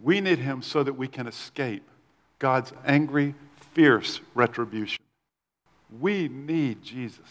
We 0.00 0.20
need 0.20 0.38
him 0.38 0.62
so 0.62 0.82
that 0.82 0.92
we 0.92 1.08
can 1.08 1.26
escape 1.26 1.88
God's 2.38 2.72
angry, 2.86 3.34
fierce 3.72 4.20
retribution. 4.34 5.02
We 6.00 6.28
need 6.28 6.82
Jesus. 6.82 7.26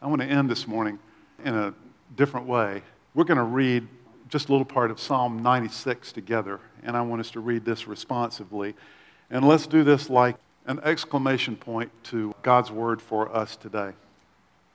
I 0.00 0.08
want 0.08 0.20
to 0.22 0.26
end 0.26 0.50
this 0.50 0.66
morning 0.66 0.98
in 1.44 1.54
a 1.54 1.74
different 2.16 2.46
way. 2.46 2.82
We're 3.14 3.24
going 3.24 3.38
to 3.38 3.44
read 3.44 3.86
just 4.32 4.48
a 4.48 4.52
little 4.52 4.64
part 4.64 4.90
of 4.90 4.98
Psalm 4.98 5.42
96 5.42 6.10
together, 6.10 6.58
and 6.82 6.96
I 6.96 7.02
want 7.02 7.20
us 7.20 7.30
to 7.32 7.40
read 7.40 7.66
this 7.66 7.86
responsively. 7.86 8.74
And 9.30 9.46
let's 9.46 9.66
do 9.66 9.84
this 9.84 10.08
like 10.08 10.36
an 10.64 10.80
exclamation 10.82 11.54
point 11.54 11.90
to 12.04 12.34
God's 12.40 12.70
word 12.70 13.02
for 13.02 13.30
us 13.36 13.56
today. 13.56 13.92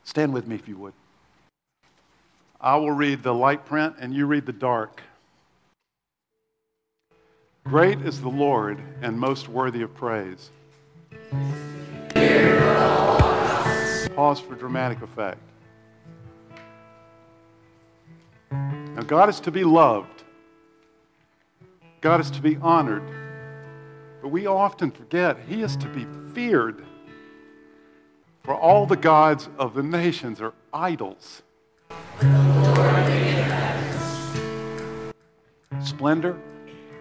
Stand 0.04 0.32
with 0.32 0.46
me 0.46 0.54
if 0.54 0.68
you 0.68 0.78
would. 0.78 0.94
I 2.62 2.76
will 2.76 2.92
read 2.92 3.24
the 3.24 3.34
light 3.34 3.66
print, 3.66 3.96
and 4.00 4.14
you 4.14 4.28
read 4.28 4.46
the 4.46 4.54
dark. 4.54 5.02
Great 7.64 8.00
is 8.02 8.22
the 8.22 8.30
Lord 8.30 8.80
and 9.02 9.20
most 9.20 9.50
worthy 9.50 9.82
of 9.82 9.92
praise. 9.96 10.52
Pause 14.16 14.40
for 14.40 14.54
dramatic 14.54 15.02
effect. 15.02 15.40
Now, 18.98 19.04
God 19.04 19.30
is 19.30 19.40
to 19.42 19.52
be 19.52 19.64
loved, 19.64 20.24
God 22.02 22.20
is 22.20 22.32
to 22.32 22.42
be 22.42 22.58
honored, 22.58 23.04
but 24.24 24.30
we 24.30 24.48
often 24.48 24.90
forget 24.90 25.38
He 25.48 25.62
is 25.62 25.78
to 25.78 25.88
be 25.88 26.08
feared. 26.34 26.84
For 28.44 28.56
all 28.56 28.88
the 28.88 28.96
gods 28.96 29.50
of 29.60 29.76
the 29.76 29.84
nations 29.84 30.42
are 30.42 30.56
idols. 30.74 31.44
Splendor 35.80 36.40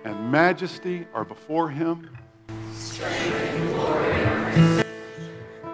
and 0.04 0.30
majesty 0.30 1.06
are 1.14 1.24
before 1.24 1.70
him. 1.70 2.10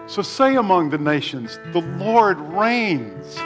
So 0.07 0.23
say 0.23 0.55
among 0.55 0.91
the 0.91 0.99
nations, 0.99 1.59
the 1.73 1.81
Lord 1.99 2.39
reigns. 2.39 3.41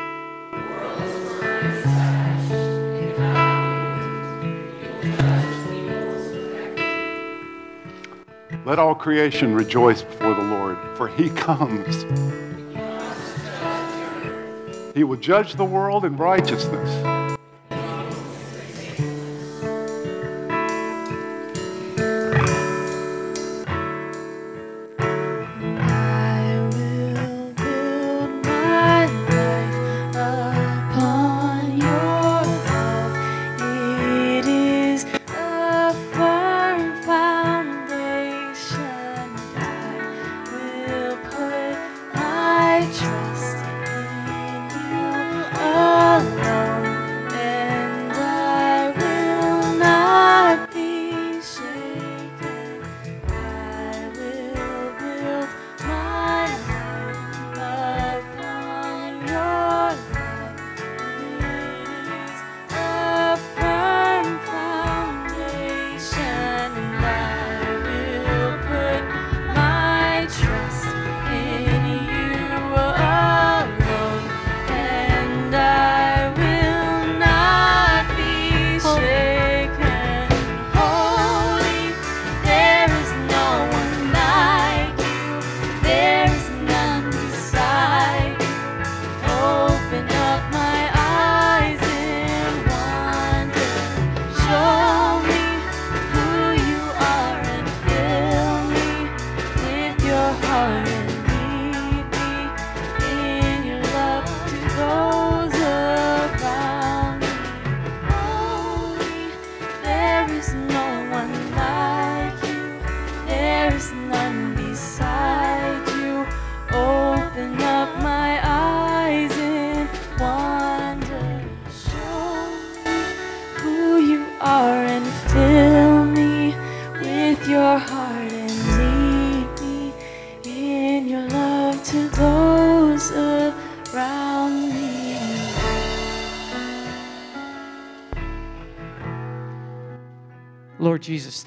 Let 8.66 8.80
all 8.80 8.96
creation 8.96 9.54
rejoice 9.54 10.02
before 10.02 10.34
the 10.34 10.42
Lord, 10.42 10.76
for 10.96 11.06
he 11.06 11.30
comes. 11.36 12.02
He 14.92 15.04
will 15.04 15.18
judge 15.18 15.54
the 15.54 15.64
world 15.64 16.04
in 16.04 16.16
righteousness. 16.16 17.25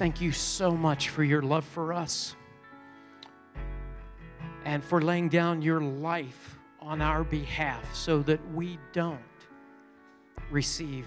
Thank 0.00 0.18
you 0.18 0.32
so 0.32 0.70
much 0.70 1.10
for 1.10 1.22
your 1.22 1.42
love 1.42 1.62
for 1.62 1.92
us 1.92 2.34
and 4.64 4.82
for 4.82 5.02
laying 5.02 5.28
down 5.28 5.60
your 5.60 5.82
life 5.82 6.58
on 6.80 7.02
our 7.02 7.22
behalf 7.22 7.94
so 7.94 8.20
that 8.22 8.40
we 8.54 8.78
don't 8.94 9.20
receive 10.50 11.04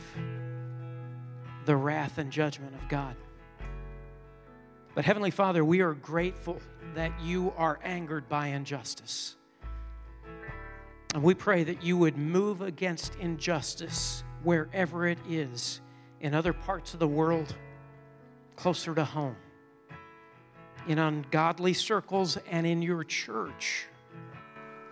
the 1.66 1.76
wrath 1.76 2.20
and 2.20 2.32
judgment 2.32 2.72
of 2.76 2.88
God. 2.88 3.16
But 4.94 5.06
Heavenly 5.06 5.32
Father, 5.32 5.66
we 5.66 5.82
are 5.82 5.96
grateful 5.96 6.62
that 6.94 7.20
you 7.20 7.52
are 7.58 7.80
angered 7.84 8.30
by 8.30 8.50
injustice. 8.50 9.38
And 11.16 11.24
we 11.24 11.34
pray 11.34 11.64
that 11.64 11.82
you 11.82 11.98
would 11.98 12.16
move 12.16 12.62
against 12.62 13.16
injustice 13.16 14.24
wherever 14.44 15.08
it 15.08 15.18
is 15.28 15.82
in 16.22 16.36
other 16.36 16.54
parts 16.54 16.94
of 16.94 17.00
the 17.00 17.08
world 17.08 17.56
closer 18.56 18.93
to 18.95 19.04
home, 19.04 19.36
in 20.88 20.99
ungodly 20.99 21.74
circles, 21.74 22.38
and 22.49 22.66
in 22.66 22.82
your 22.82 23.04
church. 23.04 23.88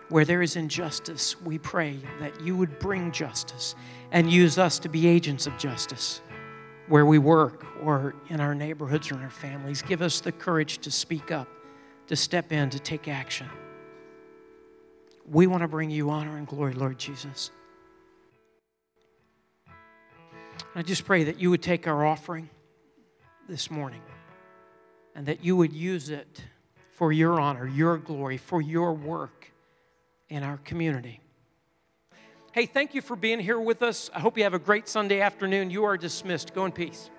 Where 0.08 0.24
there 0.24 0.42
is 0.42 0.56
injustice, 0.56 1.40
we 1.40 1.58
pray 1.58 1.98
that 2.20 2.40
you 2.42 2.56
would 2.56 2.78
bring 2.78 3.12
justice 3.12 3.74
and 4.10 4.30
use 4.30 4.58
us 4.58 4.78
to 4.80 4.88
be 4.88 5.06
agents 5.06 5.46
of 5.46 5.56
justice 5.56 6.20
where 6.88 7.06
we 7.06 7.18
work 7.18 7.64
or 7.82 8.14
in 8.28 8.40
our 8.40 8.54
neighborhoods 8.54 9.10
or 9.10 9.14
in 9.14 9.22
our 9.22 9.30
families. 9.30 9.80
Give 9.82 10.02
us 10.02 10.20
the 10.20 10.32
courage 10.32 10.78
to 10.78 10.90
speak 10.90 11.30
up, 11.30 11.48
to 12.08 12.16
step 12.16 12.52
in, 12.52 12.68
to 12.70 12.78
take 12.78 13.08
action. 13.08 13.48
We 15.26 15.46
want 15.46 15.62
to 15.62 15.68
bring 15.68 15.90
you 15.90 16.10
honor 16.10 16.36
and 16.36 16.46
glory, 16.46 16.74
Lord 16.74 16.98
Jesus. 16.98 17.50
I 20.74 20.82
just 20.82 21.04
pray 21.04 21.24
that 21.24 21.40
you 21.40 21.50
would 21.50 21.62
take 21.62 21.86
our 21.86 22.04
offering 22.04 22.50
this 23.52 23.70
morning 23.70 24.00
and 25.14 25.26
that 25.26 25.44
you 25.44 25.54
would 25.54 25.74
use 25.74 26.08
it 26.08 26.42
for 26.92 27.12
your 27.12 27.38
honor, 27.38 27.66
your 27.66 27.98
glory, 27.98 28.38
for 28.38 28.62
your 28.62 28.94
work 28.94 29.52
in 30.30 30.42
our 30.42 30.56
community. 30.64 31.20
Hey, 32.52 32.64
thank 32.64 32.94
you 32.94 33.02
for 33.02 33.14
being 33.14 33.38
here 33.38 33.60
with 33.60 33.82
us. 33.82 34.08
I 34.14 34.20
hope 34.20 34.38
you 34.38 34.44
have 34.44 34.54
a 34.54 34.58
great 34.58 34.88
Sunday 34.88 35.20
afternoon. 35.20 35.68
You 35.68 35.84
are 35.84 35.98
dismissed. 35.98 36.54
Go 36.54 36.64
in 36.64 36.72
peace. 36.72 37.10